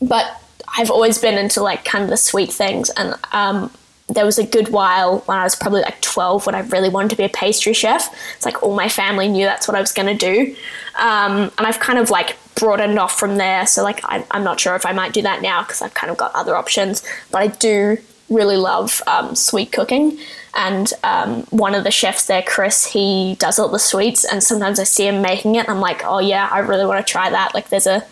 but 0.00 0.42
I've 0.76 0.90
always 0.90 1.18
been 1.18 1.38
into 1.38 1.62
like 1.62 1.84
kind 1.84 2.04
of 2.04 2.10
the 2.10 2.16
sweet 2.16 2.52
things, 2.52 2.90
and 2.90 3.14
um, 3.32 3.70
there 4.08 4.24
was 4.24 4.38
a 4.38 4.44
good 4.44 4.68
while 4.68 5.18
when 5.20 5.36
I 5.36 5.42
was 5.42 5.56
probably 5.56 5.82
like 5.82 6.00
12 6.00 6.46
when 6.46 6.54
I 6.54 6.60
really 6.60 6.88
wanted 6.88 7.10
to 7.10 7.16
be 7.16 7.24
a 7.24 7.28
pastry 7.28 7.72
chef. 7.72 8.14
It's 8.36 8.44
like 8.44 8.62
all 8.62 8.74
my 8.74 8.88
family 8.88 9.28
knew 9.28 9.44
that's 9.44 9.66
what 9.66 9.76
I 9.76 9.80
was 9.80 9.92
going 9.92 10.16
to 10.16 10.32
do. 10.32 10.54
Um, 10.96 11.50
and 11.58 11.66
I've 11.66 11.80
kind 11.80 11.98
of 11.98 12.10
like 12.10 12.36
broadened 12.54 12.98
off 12.98 13.18
from 13.18 13.36
there. 13.36 13.66
So, 13.66 13.82
like, 13.82 14.00
I, 14.04 14.24
am 14.30 14.44
not 14.44 14.60
sure 14.60 14.76
if 14.76 14.86
I 14.86 14.92
might 14.92 15.12
do 15.12 15.22
that 15.22 15.42
now 15.42 15.62
because 15.62 15.82
I've 15.82 15.94
kind 15.94 16.10
of 16.10 16.16
got 16.16 16.34
other 16.34 16.54
options. 16.54 17.02
But 17.32 17.42
I 17.42 17.46
do 17.48 17.98
really 18.28 18.56
love 18.56 19.02
um, 19.08 19.34
sweet 19.34 19.72
cooking. 19.72 20.18
And 20.54 20.92
um, 21.02 21.42
one 21.50 21.74
of 21.74 21.84
the 21.84 21.90
chefs 21.90 22.28
there, 22.28 22.42
Chris, 22.42 22.86
he 22.86 23.36
does 23.38 23.58
all 23.58 23.68
the 23.68 23.78
sweets, 23.78 24.24
and 24.24 24.42
sometimes 24.42 24.80
I 24.80 24.84
see 24.84 25.06
him 25.06 25.20
making 25.20 25.56
it. 25.56 25.68
I'm 25.68 25.80
like, 25.80 26.02
oh 26.04 26.18
yeah, 26.18 26.48
I 26.50 26.60
really 26.60 26.86
want 26.86 27.04
to 27.04 27.10
try 27.10 27.28
that. 27.28 27.54
Like 27.54 27.68
there's 27.68 27.86
a 27.86 28.06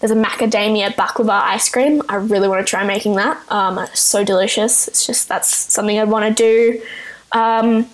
there's 0.00 0.10
a 0.10 0.14
macadamia 0.14 0.94
baklava 0.94 1.42
ice 1.42 1.68
cream. 1.68 2.02
I 2.08 2.16
really 2.16 2.48
want 2.48 2.66
to 2.66 2.68
try 2.68 2.84
making 2.84 3.16
that. 3.16 3.40
Um, 3.50 3.86
so 3.94 4.24
delicious. 4.24 4.88
It's 4.88 5.06
just 5.06 5.28
that's 5.28 5.54
something 5.54 5.98
I'd 5.98 6.08
want 6.08 6.36
to 6.36 6.42
do. 6.42 6.82
Um, 7.32 7.86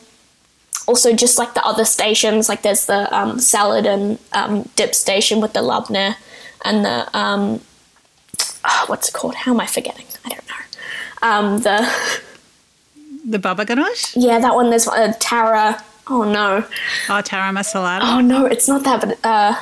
also, 0.87 1.13
just 1.13 1.37
like 1.37 1.55
the 1.55 1.65
other 1.65 1.85
stations, 1.85 2.49
like 2.49 2.63
there's 2.63 2.87
the 2.87 3.13
um, 3.17 3.41
salad 3.41 3.87
and 3.87 4.19
um, 4.33 4.69
dip 4.77 4.95
station 4.95 5.41
with 5.41 5.53
the 5.53 5.61
labneh 5.61 6.15
and 6.65 6.85
the 6.85 7.19
um, 7.19 7.61
oh, 8.65 8.85
what's 8.87 9.09
it 9.09 9.15
called? 9.15 9.35
How 9.35 9.53
am 9.53 9.61
I 9.61 9.67
forgetting? 9.67 10.07
I 10.25 10.29
don't 10.29 10.49
know. 10.49 11.29
Um, 11.29 11.59
the 11.61 12.23
The 13.29 13.41
baba 13.41 13.67
ganoush? 13.67 14.13
Yeah, 14.15 14.39
that 14.39 14.55
one. 14.55 14.71
There's 14.71 14.87
a 14.87 15.13
Tara. 15.15 15.83
Oh 16.07 16.23
no. 16.23 16.65
Oh, 17.09 17.23
Taramasalata. 17.23 18.03
Oh 18.03 18.21
no, 18.21 18.47
it's 18.47 18.69
not 18.69 18.85
that, 18.85 19.01
but 19.01 19.19
uh. 19.25 19.61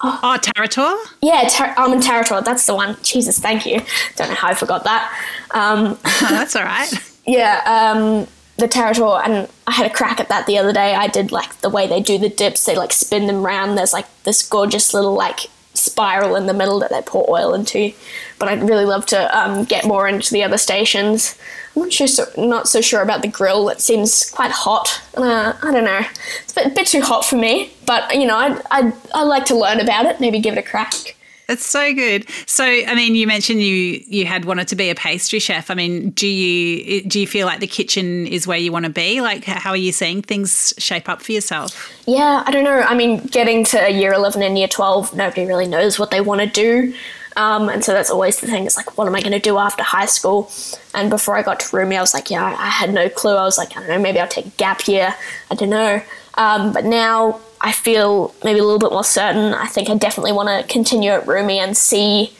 Oh, 0.00 0.20
oh 0.22 0.38
Tarator? 0.40 0.96
Yeah, 1.22 1.48
tar- 1.50 1.74
almond 1.76 2.02
Tarator. 2.02 2.44
That's 2.44 2.64
the 2.66 2.74
one. 2.74 2.96
Jesus, 3.02 3.38
thank 3.38 3.66
you. 3.66 3.80
Don't 4.16 4.28
know 4.28 4.34
how 4.34 4.48
I 4.48 4.54
forgot 4.54 4.84
that. 4.84 5.12
Um, 5.52 5.98
oh, 6.04 6.26
that's 6.30 6.56
all 6.56 6.64
right. 6.64 6.90
Yeah. 7.26 7.60
Um, 7.66 8.26
the 8.56 8.66
tarator, 8.66 9.22
and 9.22 9.48
I 9.66 9.72
had 9.72 9.84
a 9.84 9.92
crack 9.92 10.18
at 10.18 10.30
that 10.30 10.46
the 10.46 10.56
other 10.56 10.72
day. 10.72 10.94
I 10.94 11.06
did 11.08 11.30
like 11.30 11.60
the 11.60 11.68
way 11.68 11.86
they 11.86 12.00
do 12.00 12.16
the 12.18 12.30
dips. 12.30 12.64
They 12.64 12.74
like 12.74 12.90
spin 12.92 13.26
them 13.26 13.42
round. 13.42 13.76
There's 13.76 13.92
like 13.92 14.06
this 14.24 14.46
gorgeous 14.48 14.94
little 14.94 15.12
like 15.12 15.40
spiral 15.88 16.36
in 16.36 16.46
the 16.46 16.54
middle 16.54 16.78
that 16.80 16.90
they 16.90 17.02
pour 17.02 17.28
oil 17.28 17.54
into. 17.54 17.92
But 18.38 18.48
I'd 18.48 18.68
really 18.68 18.84
love 18.84 19.06
to 19.06 19.38
um, 19.38 19.64
get 19.64 19.84
more 19.84 20.08
into 20.08 20.32
the 20.32 20.44
other 20.44 20.58
stations. 20.58 21.36
I'm 21.74 21.82
not 21.82 21.92
sure, 21.92 22.06
so, 22.06 22.24
not 22.36 22.68
so 22.68 22.80
sure 22.80 23.02
about 23.02 23.22
the 23.22 23.28
grill. 23.28 23.68
It 23.68 23.80
seems 23.80 24.30
quite 24.30 24.50
hot. 24.50 25.00
Uh, 25.16 25.54
I 25.62 25.72
don't 25.72 25.84
know. 25.84 26.00
It's 26.42 26.52
a 26.52 26.64
bit, 26.64 26.74
bit, 26.74 26.86
too 26.86 27.02
hot 27.02 27.24
for 27.24 27.36
me. 27.36 27.72
But 27.86 28.14
you 28.14 28.26
know, 28.26 28.36
I'd, 28.36 28.62
I'd 28.70 28.92
I'd 29.14 29.24
like 29.24 29.44
to 29.46 29.56
learn 29.56 29.80
about 29.80 30.06
it. 30.06 30.20
Maybe 30.20 30.40
give 30.40 30.56
it 30.56 30.58
a 30.58 30.68
crack. 30.68 31.16
It's 31.48 31.64
so 31.64 31.94
good. 31.94 32.28
So, 32.44 32.64
I 32.64 32.94
mean, 32.94 33.14
you 33.14 33.26
mentioned 33.26 33.62
you 33.62 34.04
you 34.06 34.26
had 34.26 34.44
wanted 34.44 34.68
to 34.68 34.76
be 34.76 34.90
a 34.90 34.94
pastry 34.94 35.38
chef. 35.38 35.70
I 35.70 35.74
mean, 35.74 36.10
do 36.10 36.26
you 36.26 37.02
do 37.02 37.18
you 37.18 37.26
feel 37.26 37.46
like 37.46 37.60
the 37.60 37.66
kitchen 37.66 38.26
is 38.26 38.46
where 38.46 38.58
you 38.58 38.70
want 38.70 38.84
to 38.84 38.90
be? 38.90 39.22
Like, 39.22 39.44
how 39.44 39.70
are 39.70 39.76
you 39.76 39.92
seeing 39.92 40.20
things 40.20 40.74
shape 40.76 41.08
up 41.08 41.22
for 41.22 41.32
yourself? 41.32 41.90
Yeah, 42.06 42.42
I 42.46 42.50
don't 42.50 42.64
know. 42.64 42.80
I 42.80 42.94
mean, 42.94 43.24
getting 43.26 43.64
to 43.64 43.90
year 43.90 44.12
eleven 44.12 44.42
and 44.42 44.58
year 44.58 44.68
twelve, 44.68 45.14
nobody 45.14 45.46
really 45.46 45.66
knows 45.66 45.98
what 45.98 46.10
they 46.10 46.20
want 46.20 46.42
to 46.42 46.46
do. 46.46 46.94
Um, 47.36 47.68
and 47.68 47.84
so 47.84 47.92
that's 47.92 48.10
always 48.10 48.40
the 48.40 48.48
thing. 48.48 48.66
It's 48.66 48.76
like, 48.76 48.98
what 48.98 49.06
am 49.06 49.14
I 49.14 49.20
going 49.20 49.32
to 49.32 49.38
do 49.38 49.58
after 49.58 49.84
high 49.84 50.06
school? 50.06 50.50
And 50.92 51.08
before 51.08 51.36
I 51.36 51.42
got 51.42 51.60
to 51.60 51.66
RUMI, 51.66 51.96
I 51.96 52.00
was 52.00 52.12
like, 52.12 52.30
yeah, 52.30 52.44
I 52.44 52.66
had 52.66 52.92
no 52.92 53.08
clue. 53.08 53.36
I 53.36 53.44
was 53.44 53.56
like, 53.56 53.76
I 53.76 53.80
don't 53.80 53.88
know, 53.88 53.98
maybe 54.00 54.18
I'll 54.18 54.26
take 54.26 54.46
a 54.46 54.50
gap 54.50 54.88
year. 54.88 55.14
I 55.48 55.54
don't 55.54 55.70
know. 55.70 56.02
Um, 56.34 56.72
but 56.72 56.84
now 56.84 57.40
I 57.60 57.72
feel 57.72 58.34
maybe 58.44 58.58
a 58.60 58.64
little 58.64 58.78
bit 58.78 58.92
more 58.92 59.04
certain. 59.04 59.54
I 59.54 59.66
think 59.66 59.90
I 59.90 59.96
definitely 59.96 60.32
want 60.32 60.48
to 60.48 60.72
continue 60.72 61.10
at 61.10 61.26
RUMI 61.26 61.56
and 61.58 61.76
see 61.76 62.32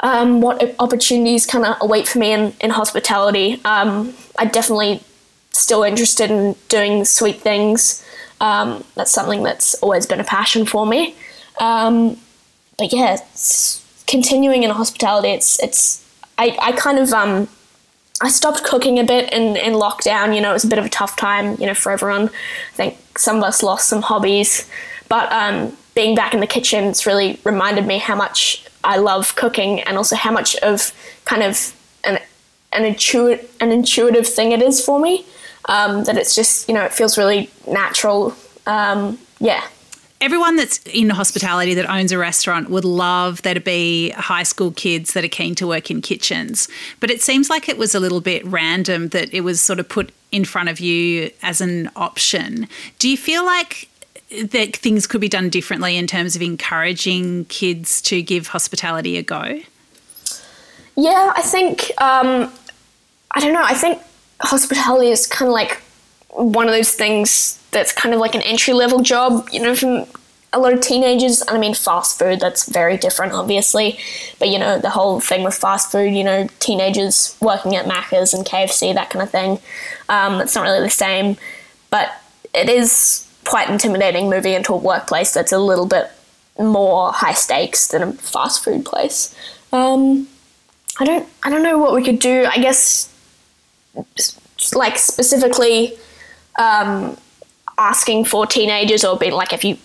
um, 0.00 0.40
what 0.40 0.74
opportunities 0.78 1.46
kind 1.46 1.64
of 1.64 1.76
await 1.80 2.06
for 2.06 2.18
me 2.18 2.32
in, 2.32 2.54
in 2.60 2.70
hospitality. 2.70 3.60
Um, 3.64 4.14
I'm 4.38 4.48
definitely 4.48 5.02
still 5.50 5.82
interested 5.82 6.30
in 6.30 6.54
doing 6.68 7.04
sweet 7.04 7.40
things. 7.40 8.04
Um, 8.40 8.84
that's 8.94 9.10
something 9.10 9.42
that's 9.42 9.74
always 9.82 10.06
been 10.06 10.20
a 10.20 10.24
passion 10.24 10.66
for 10.66 10.86
me. 10.86 11.16
Um, 11.60 12.16
but 12.78 12.92
yeah, 12.92 13.16
continuing 14.06 14.62
in 14.62 14.70
hospitality, 14.70 15.30
it's 15.30 15.60
it's 15.60 16.04
I, 16.38 16.56
I 16.62 16.72
kind 16.72 16.98
of 17.00 17.12
um 17.12 17.48
I 18.20 18.28
stopped 18.28 18.64
cooking 18.64 18.98
a 18.98 19.04
bit 19.04 19.32
in, 19.32 19.56
in 19.56 19.74
lockdown. 19.74 20.34
You 20.34 20.40
know, 20.40 20.50
it 20.50 20.54
was 20.54 20.64
a 20.64 20.68
bit 20.68 20.78
of 20.78 20.84
a 20.84 20.88
tough 20.88 21.16
time, 21.16 21.56
you 21.60 21.66
know, 21.66 21.74
for 21.74 21.92
everyone. 21.92 22.24
I 22.24 22.74
think 22.74 23.18
some 23.18 23.36
of 23.36 23.44
us 23.44 23.62
lost 23.62 23.88
some 23.88 24.02
hobbies. 24.02 24.68
But 25.08 25.30
um, 25.32 25.76
being 25.94 26.14
back 26.14 26.34
in 26.34 26.40
the 26.40 26.46
kitchen, 26.46 26.84
it's 26.84 27.06
really 27.06 27.40
reminded 27.44 27.86
me 27.86 27.98
how 27.98 28.16
much 28.16 28.66
I 28.82 28.96
love 28.96 29.36
cooking 29.36 29.80
and 29.82 29.96
also 29.96 30.16
how 30.16 30.32
much 30.32 30.56
of 30.56 30.92
kind 31.24 31.42
of 31.42 31.74
an, 32.04 32.18
an, 32.72 32.84
intuitive, 32.84 33.56
an 33.60 33.70
intuitive 33.70 34.26
thing 34.26 34.52
it 34.52 34.62
is 34.62 34.84
for 34.84 34.98
me. 34.98 35.24
Um, 35.66 36.04
that 36.04 36.16
it's 36.16 36.34
just, 36.34 36.68
you 36.68 36.74
know, 36.74 36.82
it 36.82 36.94
feels 36.94 37.18
really 37.18 37.50
natural. 37.66 38.34
Um, 38.66 39.18
yeah, 39.38 39.62
everyone 40.20 40.56
that's 40.56 40.78
in 40.86 41.10
hospitality 41.10 41.74
that 41.74 41.88
owns 41.88 42.12
a 42.12 42.18
restaurant 42.18 42.70
would 42.70 42.84
love 42.84 43.42
there 43.42 43.54
to 43.54 43.60
be 43.60 44.10
high 44.10 44.42
school 44.42 44.72
kids 44.72 45.12
that 45.12 45.24
are 45.24 45.28
keen 45.28 45.54
to 45.56 45.66
work 45.66 45.90
in 45.90 46.02
kitchens. 46.02 46.68
But 47.00 47.10
it 47.10 47.22
seems 47.22 47.48
like 47.48 47.68
it 47.68 47.78
was 47.78 47.94
a 47.94 48.00
little 48.00 48.20
bit 48.20 48.44
random 48.46 49.08
that 49.08 49.32
it 49.32 49.42
was 49.42 49.60
sort 49.60 49.78
of 49.78 49.88
put 49.88 50.12
in 50.32 50.44
front 50.44 50.68
of 50.68 50.80
you 50.80 51.30
as 51.42 51.60
an 51.60 51.90
option. 51.96 52.68
Do 52.98 53.08
you 53.08 53.16
feel 53.16 53.44
like 53.44 53.88
that 54.30 54.76
things 54.76 55.06
could 55.06 55.20
be 55.20 55.28
done 55.28 55.48
differently 55.48 55.96
in 55.96 56.06
terms 56.06 56.36
of 56.36 56.42
encouraging 56.42 57.46
kids 57.46 58.02
to 58.02 58.20
give 58.20 58.48
hospitality 58.48 59.16
a 59.16 59.22
go? 59.22 59.60
Yeah, 60.96 61.32
I 61.34 61.42
think, 61.42 61.92
um, 62.00 62.52
I 63.34 63.40
don't 63.40 63.54
know, 63.54 63.62
I 63.62 63.74
think 63.74 64.02
hospitality 64.40 65.10
is 65.10 65.26
kind 65.26 65.48
of 65.48 65.52
like 65.52 65.80
one 66.30 66.66
of 66.66 66.74
those 66.74 66.92
things 66.92 67.57
that's 67.70 67.92
kind 67.92 68.14
of 68.14 68.20
like 68.20 68.34
an 68.34 68.42
entry 68.42 68.74
level 68.74 69.00
job, 69.00 69.48
you 69.52 69.60
know, 69.60 69.74
from 69.74 70.06
a 70.52 70.58
lot 70.58 70.72
of 70.72 70.80
teenagers. 70.80 71.40
And 71.42 71.50
I 71.50 71.58
mean, 71.58 71.74
fast 71.74 72.18
food, 72.18 72.40
that's 72.40 72.68
very 72.68 72.96
different, 72.96 73.32
obviously. 73.32 73.98
But, 74.38 74.48
you 74.48 74.58
know, 74.58 74.78
the 74.78 74.90
whole 74.90 75.20
thing 75.20 75.44
with 75.44 75.54
fast 75.54 75.92
food, 75.92 76.14
you 76.14 76.24
know, 76.24 76.48
teenagers 76.58 77.36
working 77.40 77.76
at 77.76 77.86
Macca's 77.86 78.32
and 78.32 78.44
KFC, 78.44 78.94
that 78.94 79.10
kind 79.10 79.22
of 79.22 79.30
thing, 79.30 79.58
um, 80.08 80.40
it's 80.40 80.54
not 80.54 80.62
really 80.62 80.80
the 80.80 80.90
same. 80.90 81.36
But 81.90 82.10
it 82.54 82.68
is 82.68 83.26
quite 83.44 83.68
intimidating 83.70 84.28
moving 84.30 84.54
into 84.54 84.72
a 84.72 84.76
workplace 84.76 85.32
that's 85.32 85.52
a 85.52 85.58
little 85.58 85.86
bit 85.86 86.10
more 86.58 87.12
high 87.12 87.32
stakes 87.32 87.88
than 87.88 88.02
a 88.02 88.12
fast 88.12 88.64
food 88.64 88.84
place. 88.84 89.34
Um, 89.72 90.28
I 90.98 91.04
don't, 91.04 91.28
I 91.42 91.50
don't 91.50 91.62
know 91.62 91.78
what 91.78 91.94
we 91.94 92.02
could 92.02 92.18
do. 92.18 92.46
I 92.50 92.58
guess, 92.58 93.12
like 94.74 94.98
specifically, 94.98 95.96
um, 96.58 97.16
asking 97.78 98.24
for 98.24 98.46
teenagers 98.46 99.04
or 99.04 99.16
being 99.16 99.32
like 99.32 99.52
if 99.52 99.64
you 99.64 99.78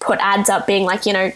put 0.00 0.18
ads 0.20 0.50
up 0.50 0.66
being 0.66 0.84
like 0.84 1.06
you 1.06 1.12
know 1.12 1.30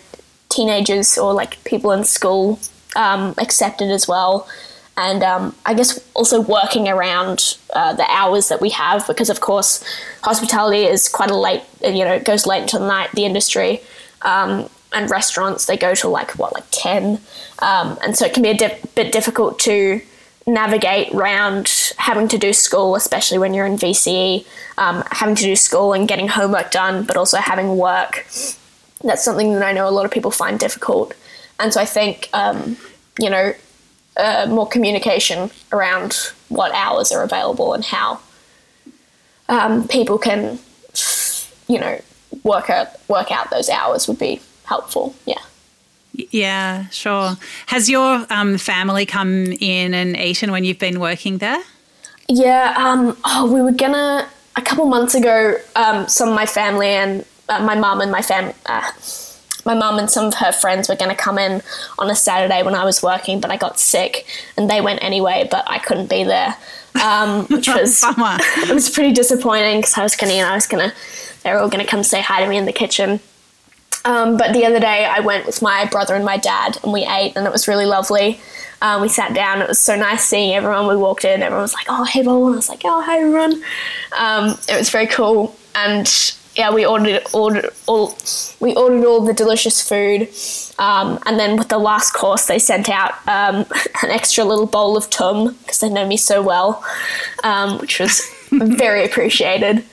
teenagers 0.49 1.19
or 1.19 1.33
like 1.33 1.63
people 1.65 1.93
in 1.93 2.05
school 2.05 2.59
um, 2.97 3.35
accepted 3.39 3.91
as 3.91 4.09
well. 4.09 4.49
And 4.97 5.23
um, 5.23 5.55
I 5.65 5.75
guess 5.75 6.01
also 6.15 6.41
working 6.41 6.89
around 6.89 7.57
uh, 7.73 7.93
the 7.93 8.05
hours 8.11 8.49
that 8.49 8.61
we 8.61 8.71
have 8.71 9.07
because 9.07 9.31
of 9.31 9.41
course 9.41 9.85
hospitality 10.25 10.85
is 10.85 11.09
quite 11.09 11.31
a 11.31 11.37
late 11.37 11.63
you 11.83 12.05
know 12.05 12.15
it 12.15 12.25
goes 12.25 12.47
late 12.47 12.63
into 12.63 12.79
the 12.81 12.89
night 12.89 13.11
the 13.13 13.25
industry 13.25 13.81
um, 14.23 14.69
and 14.93 15.09
restaurants 15.09 15.67
they 15.67 15.77
go 15.77 15.95
to 15.95 16.09
like 16.09 16.33
what 16.33 16.53
like 16.53 16.65
10 16.73 17.21
um, 17.61 17.97
and 18.03 18.17
so 18.17 18.27
it 18.27 18.35
can 18.35 18.43
be 18.43 18.49
a 18.49 18.57
di- 18.57 18.81
bit 18.97 19.13
difficult 19.13 19.61
to 19.61 20.01
navigate 20.49 21.13
around 21.13 21.93
having 21.99 22.27
to 22.29 22.39
do 22.39 22.53
school, 22.53 22.97
especially 22.97 23.39
when 23.39 23.55
you're 23.55 23.67
in 23.67 23.77
VCE, 23.77 24.47
um, 24.79 25.05
having 25.11 25.35
to 25.35 25.45
do 25.45 25.55
school 25.55 25.93
and 25.93 26.09
getting 26.09 26.29
homework 26.29 26.71
done, 26.71 27.05
but 27.05 27.17
also 27.17 27.39
having 27.39 27.77
work. 27.77 28.27
That's 29.03 29.25
something 29.25 29.53
that 29.55 29.63
I 29.63 29.73
know 29.73 29.89
a 29.89 29.91
lot 29.91 30.05
of 30.05 30.11
people 30.11 30.31
find 30.31 30.59
difficult. 30.59 31.15
And 31.61 31.73
so 31.73 31.81
I 31.81 31.85
think, 31.85 32.29
um, 32.33 32.77
you 33.19 33.31
know, 33.31 33.53
uh, 34.17 34.47
more 34.49 34.67
communication 34.67 35.51
around 35.73 36.33
what 36.49 36.73
hours 36.73 37.13
are 37.13 37.23
available 37.23 37.75
and 37.75 37.85
how 37.85 38.21
um, 39.49 39.87
people 39.87 40.19
can, 40.19 40.59
you 41.69 41.79
know, 41.79 42.01
work 42.43 42.71
out 42.71 42.89
work 43.09 43.31
out 43.31 43.51
those 43.51 43.69
hours 43.69 44.09
would 44.09 44.19
be 44.19 44.41
helpful. 44.65 45.15
Yeah. 45.25 45.41
Yeah, 46.31 46.89
sure. 46.89 47.37
Has 47.67 47.89
your 47.89 48.27
um, 48.31 48.59
family 48.59 49.07
come 49.07 49.53
in 49.61 49.95
and 49.95 50.17
eaten 50.17 50.51
when 50.51 50.65
you've 50.65 50.79
been 50.79 50.99
working 50.99 51.39
there? 51.39 51.63
Yeah. 52.29 52.75
Um, 52.77 53.17
oh, 53.25 53.51
we 53.53 53.63
were 53.63 53.73
gonna 53.73 54.29
a 54.57 54.63
couple 54.63 54.85
months 54.87 55.15
ago. 55.15 55.55
Um, 55.77 56.09
some 56.09 56.29
of 56.29 56.35
my 56.35 56.47
family 56.47 56.89
and 56.89 57.25
uh, 57.49 57.65
my 57.65 57.77
mum 57.77 58.01
and 58.01 58.11
my 58.11 58.21
fam, 58.21 58.53
uh, 58.67 58.91
my 59.65 59.75
mum 59.75 59.99
and 59.99 60.11
some 60.11 60.27
of 60.27 60.35
her 60.35 60.51
friends 60.51 60.89
were 60.89 60.97
gonna 60.97 61.15
come 61.15 61.39
in 61.39 61.63
on 61.99 62.11
a 62.11 62.17
Saturday 62.17 62.63
when 62.65 62.75
I 62.75 62.85
was 62.85 63.01
working, 63.03 63.41
but 63.41 63.53
I 63.53 63.57
got 63.57 63.79
sick 63.79 64.27
and 64.57 64.69
they 64.69 64.81
went 64.81 65.03
anyway. 65.03 65.47
But 65.49 65.65
I 65.69 65.79
couldn't 65.79 66.11
be 66.11 66.25
there, 66.25 66.57
um, 67.03 67.47
which 67.47 67.69
was 67.75 68.03
it 68.05 68.75
was 68.75 68.91
pretty 68.91 69.13
disappointing 69.13 69.79
because 69.79 69.97
I 69.97 70.03
was 70.03 70.17
gonna, 70.17 70.33
you 70.33 70.43
know, 70.43 70.49
I 70.49 70.55
was 70.57 70.67
gonna, 70.67 70.93
they 71.45 71.53
were 71.53 71.61
all 71.61 71.69
gonna 71.69 71.87
come 71.87 72.03
say 72.03 72.21
hi 72.21 72.43
to 72.43 72.49
me 72.49 72.57
in 72.57 72.65
the 72.65 72.73
kitchen. 72.73 73.21
Um, 74.05 74.37
but 74.37 74.53
the 74.53 74.65
other 74.65 74.81
day, 74.81 75.05
I 75.05 75.21
went 75.21 75.47
with 75.47 75.61
my 75.61 75.85
brother 75.87 76.15
and 76.15 76.25
my 76.25 76.37
dad, 76.37 76.79
and 76.83 76.93
we 76.93 77.05
ate, 77.05 77.37
and 77.37 77.47
it 77.47 77.53
was 77.53 77.69
really 77.69 77.87
lovely. 77.87 78.41
Um, 78.81 79.03
we 79.03 79.09
sat 79.09 79.35
down. 79.35 79.61
It 79.61 79.69
was 79.69 79.81
so 79.81 79.97
nice 79.97 80.25
seeing 80.25 80.55
everyone. 80.55 80.87
We 80.87 80.97
walked 80.97 81.25
in. 81.25 81.43
Everyone 81.43 81.63
was 81.63 81.75
like, 81.75 81.87
"Oh, 81.89 82.05
hey, 82.05 82.23
Bob." 82.23 82.43
And 82.43 82.53
I 82.53 82.57
was 82.57 82.69
like, 82.69 82.83
"Oh, 82.85 83.03
hi, 83.03 83.19
everyone." 83.19 83.63
Um, 84.17 84.59
it 84.69 84.79
was 84.79 84.91
very 84.91 85.09
cool, 85.09 85.57
and 85.75 86.09
yeah, 86.59 86.73
we 86.73 86.85
ordered 86.85 87.23
ordered 87.33 87.71
all 87.87 88.17
we 88.61 88.75
ordered 88.75 89.05
all 89.05 89.21
the 89.21 89.33
delicious 89.33 89.87
food, 89.87 90.29
um, 90.79 91.19
and 91.25 91.39
then 91.39 91.57
with 91.57 91.69
the 91.69 91.79
last 91.79 92.13
course, 92.13 92.47
they 92.47 92.59
sent 92.59 92.89
out 92.89 93.15
um, 93.29 93.65
an 94.03 94.11
extra 94.11 94.45
little 94.45 94.67
bowl 94.67 94.97
of 94.97 95.09
toum 95.09 95.57
because 95.61 95.79
they 95.79 95.89
know 95.89 96.07
me 96.07 96.17
so 96.17 96.43
well, 96.43 96.85
um, 97.45 97.79
which 97.79 98.01
was 98.01 98.23
very 98.51 99.05
appreciated. 99.05 99.85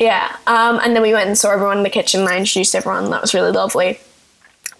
Yeah. 0.00 0.36
Um, 0.46 0.80
and 0.82 0.94
then 0.94 1.02
we 1.02 1.12
went 1.12 1.28
and 1.28 1.38
saw 1.38 1.52
everyone 1.52 1.78
in 1.78 1.82
the 1.82 1.90
kitchen. 1.90 2.20
And 2.20 2.28
I 2.28 2.38
introduced 2.38 2.74
everyone. 2.74 3.10
That 3.10 3.22
was 3.22 3.34
really 3.34 3.52
lovely. 3.52 3.98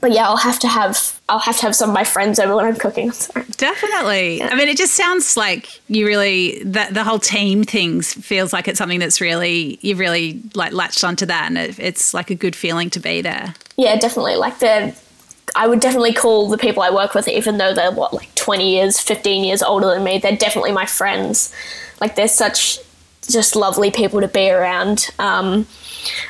But 0.00 0.12
yeah, 0.12 0.26
I'll 0.26 0.37
have 0.37 0.59
to 0.61 0.68
have 0.68 1.18
I'll 1.29 1.38
have 1.38 1.57
to 1.57 1.62
have 1.62 1.74
some 1.74 1.90
of 1.90 1.94
my 1.94 2.05
friends 2.05 2.38
over 2.38 2.55
when 2.55 2.66
I'm 2.66 2.76
cooking. 2.76 3.09
Definitely. 3.57 4.38
Yeah. 4.38 4.50
I 4.52 4.55
mean, 4.55 4.68
it 4.68 4.76
just 4.76 4.94
sounds 4.94 5.37
like 5.37 5.81
you 5.88 6.07
really 6.07 6.62
that 6.64 6.92
the 6.92 7.02
whole 7.02 7.18
team 7.18 7.64
things 7.64 8.12
feels 8.12 8.52
like 8.52 8.68
it's 8.68 8.79
something 8.79 8.98
that's 8.98 9.20
really 9.20 9.79
you've 9.81 9.98
really 9.98 10.42
like 10.55 10.72
latched 10.72 11.02
onto 11.02 11.24
that, 11.26 11.46
and 11.46 11.57
it, 11.57 11.79
it's 11.79 12.12
like 12.12 12.31
a 12.31 12.35
good 12.35 12.55
feeling 12.55 12.90
to 12.90 13.00
be 13.00 13.22
there. 13.22 13.55
Yeah, 13.76 13.96
definitely. 13.96 14.37
Like 14.37 14.59
the 14.59 14.94
I 15.57 15.66
would 15.66 15.81
definitely 15.81 16.12
call 16.12 16.48
the 16.48 16.59
people 16.59 16.83
I 16.83 16.90
work 16.90 17.14
with, 17.14 17.26
even 17.29 17.57
though 17.57 17.72
they're 17.74 17.90
what 17.90 18.12
like 18.12 18.35
20 18.35 18.74
years, 18.74 19.00
15 19.00 19.44
years 19.44 19.62
older 19.62 19.87
than 19.87 20.05
me, 20.05 20.18
they're 20.18 20.37
definitely 20.37 20.72
my 20.72 20.87
friends. 20.87 21.55
Like 22.00 22.16
they're 22.16 22.29
such 22.29 22.79
just 23.27 23.57
lovely 23.57 23.91
people 23.91 24.21
to 24.21 24.29
be 24.29 24.51
around. 24.51 25.11
Um, 25.19 25.67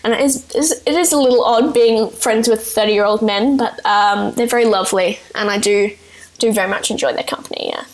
and 0.04 0.12
it 0.12 0.20
is, 0.20 0.82
it 0.86 0.94
is 0.94 1.12
a 1.12 1.18
little 1.18 1.44
odd 1.44 1.74
being 1.74 2.10
friends 2.10 2.48
with 2.48 2.66
30 2.66 2.92
year 2.92 3.04
old 3.04 3.22
men, 3.22 3.56
but 3.56 3.84
um, 3.84 4.32
they're 4.32 4.46
very 4.46 4.64
lovely, 4.64 5.18
and 5.34 5.50
I 5.50 5.58
do 5.58 5.94
do 6.38 6.52
very 6.52 6.68
much 6.68 6.90
enjoy 6.90 7.12
their 7.12 7.24
company. 7.24 7.70
Yeah. 7.70 7.84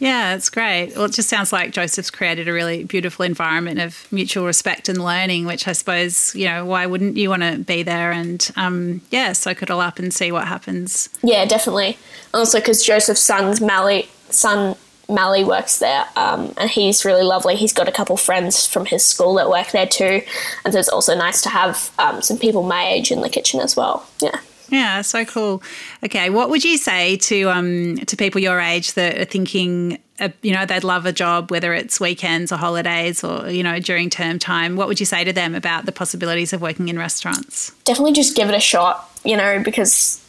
Yeah, 0.00 0.34
it's 0.34 0.50
great. 0.50 0.94
Well, 0.94 1.04
it 1.04 1.12
just 1.12 1.28
sounds 1.28 1.52
like 1.52 1.70
Joseph's 1.70 2.10
created 2.10 2.48
a 2.48 2.52
really 2.52 2.84
beautiful 2.84 3.24
environment 3.24 3.80
of 3.80 4.06
mutual 4.12 4.44
respect 4.44 4.88
and 4.88 5.02
learning, 5.02 5.46
which 5.46 5.68
I 5.68 5.72
suppose, 5.72 6.34
you 6.34 6.46
know, 6.46 6.66
why 6.66 6.84
wouldn't 6.84 7.16
you 7.16 7.30
want 7.30 7.42
to 7.42 7.58
be 7.58 7.82
there 7.82 8.12
and, 8.12 8.50
um, 8.56 9.00
yeah, 9.10 9.32
soak 9.32 9.62
it 9.62 9.70
all 9.70 9.80
up 9.80 9.98
and 9.98 10.12
see 10.12 10.32
what 10.32 10.48
happens? 10.48 11.08
Yeah, 11.22 11.44
definitely. 11.46 11.96
Also, 12.34 12.58
because 12.58 12.84
Joseph's 12.84 13.22
son's 13.22 13.60
Mally, 13.60 14.08
son 14.30 14.76
Mally 15.08 15.44
works 15.44 15.78
there, 15.78 16.06
um, 16.16 16.54
and 16.56 16.70
he's 16.70 17.04
really 17.04 17.22
lovely. 17.22 17.56
He's 17.56 17.72
got 17.72 17.88
a 17.88 17.92
couple 17.92 18.16
friends 18.16 18.66
from 18.66 18.86
his 18.86 19.04
school 19.04 19.34
that 19.34 19.48
work 19.48 19.70
there 19.70 19.86
too, 19.86 20.22
and 20.64 20.72
so 20.72 20.78
it's 20.78 20.88
also 20.88 21.14
nice 21.14 21.42
to 21.42 21.48
have 21.48 21.90
um, 21.98 22.22
some 22.22 22.38
people 22.38 22.62
my 22.62 22.86
age 22.86 23.10
in 23.10 23.20
the 23.20 23.28
kitchen 23.28 23.60
as 23.60 23.76
well. 23.76 24.06
Yeah. 24.20 24.38
Yeah, 24.70 25.02
so 25.02 25.24
cool. 25.24 25.62
Okay, 26.02 26.30
what 26.30 26.50
would 26.50 26.64
you 26.64 26.78
say 26.78 27.16
to 27.18 27.50
um, 27.50 27.98
to 27.98 28.16
people 28.16 28.40
your 28.40 28.60
age 28.60 28.94
that 28.94 29.18
are 29.18 29.24
thinking, 29.24 29.98
uh, 30.18 30.30
you 30.42 30.52
know, 30.52 30.64
they'd 30.64 30.84
love 30.84 31.06
a 31.06 31.12
job, 31.12 31.50
whether 31.50 31.72
it's 31.74 32.00
weekends 32.00 32.50
or 32.50 32.56
holidays 32.56 33.22
or 33.22 33.48
you 33.50 33.62
know 33.62 33.78
during 33.78 34.10
term 34.10 34.38
time? 34.38 34.76
What 34.76 34.88
would 34.88 35.00
you 35.00 35.06
say 35.06 35.22
to 35.24 35.32
them 35.32 35.54
about 35.54 35.86
the 35.86 35.92
possibilities 35.92 36.52
of 36.52 36.60
working 36.60 36.88
in 36.88 36.98
restaurants? 36.98 37.72
Definitely, 37.84 38.14
just 38.14 38.36
give 38.36 38.48
it 38.48 38.54
a 38.54 38.60
shot. 38.60 39.10
You 39.24 39.36
know, 39.36 39.62
because 39.62 40.20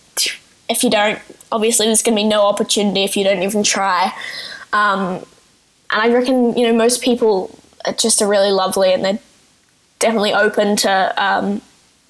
if 0.69 0.83
you 0.83 0.89
don't, 0.89 1.19
obviously 1.51 1.87
there's 1.87 2.03
going 2.03 2.15
to 2.15 2.21
be 2.21 2.27
no 2.27 2.45
opportunity 2.45 3.03
if 3.03 3.15
you 3.15 3.23
don't 3.23 3.43
even 3.43 3.63
try. 3.63 4.13
Um, 4.73 5.25
and 5.91 6.01
I 6.01 6.13
reckon 6.13 6.57
you 6.57 6.67
know 6.67 6.73
most 6.73 7.01
people 7.01 7.57
are 7.85 7.93
just 7.93 8.21
are 8.21 8.27
really 8.27 8.51
lovely 8.51 8.93
and 8.93 9.03
they're 9.05 9.19
definitely 9.99 10.33
open 10.33 10.75
to 10.77 11.13
um, 11.23 11.61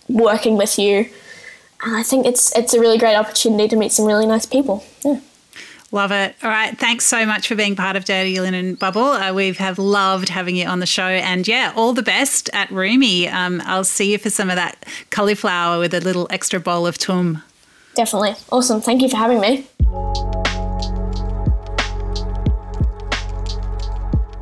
working 0.10 0.58
with 0.58 0.80
you 0.80 1.10
and 1.86 1.96
I 1.96 2.04
think 2.04 2.26
it's 2.26 2.56
it's 2.56 2.74
a 2.74 2.80
really 2.80 2.98
great 2.98 3.16
opportunity 3.16 3.68
to 3.68 3.76
meet 3.76 3.92
some 3.92 4.06
really 4.06 4.26
nice 4.26 4.46
people. 4.46 4.84
Yeah. 5.04 5.20
Love 5.92 6.12
it. 6.12 6.36
All 6.44 6.50
right. 6.50 6.78
Thanks 6.78 7.06
so 7.06 7.26
much 7.26 7.48
for 7.48 7.56
being 7.56 7.76
part 7.76 7.96
of 7.96 8.04
Dirty 8.06 8.40
Linen 8.40 8.76
Bubble. 8.76 9.04
Uh, 9.04 9.34
we 9.34 9.54
have 9.54 9.80
loved 9.80 10.30
having 10.30 10.56
you 10.56 10.66
on 10.66 10.80
the 10.80 10.86
show. 10.86 11.08
And 11.08 11.48
yeah, 11.48 11.72
all 11.76 11.94
the 11.94 12.04
best 12.04 12.50
at 12.54 12.70
Rumi. 12.72 13.30
Um, 13.30 13.62
I'll 13.66 13.86
see 13.86 14.12
you 14.12 14.18
for 14.18 14.30
some 14.30 14.50
of 14.50 14.56
that 14.56 14.84
cauliflower 15.12 15.80
with 15.80 15.94
a 15.94 16.02
little 16.02 16.28
extra 16.32 16.60
bowl 16.60 16.86
of 16.86 16.98
toum. 16.98 17.44
Definitely. 17.94 18.36
Awesome. 18.52 18.82
Thank 18.82 19.04
you 19.04 19.10
for 19.10 19.18
having 19.18 19.40
me. 19.40 20.45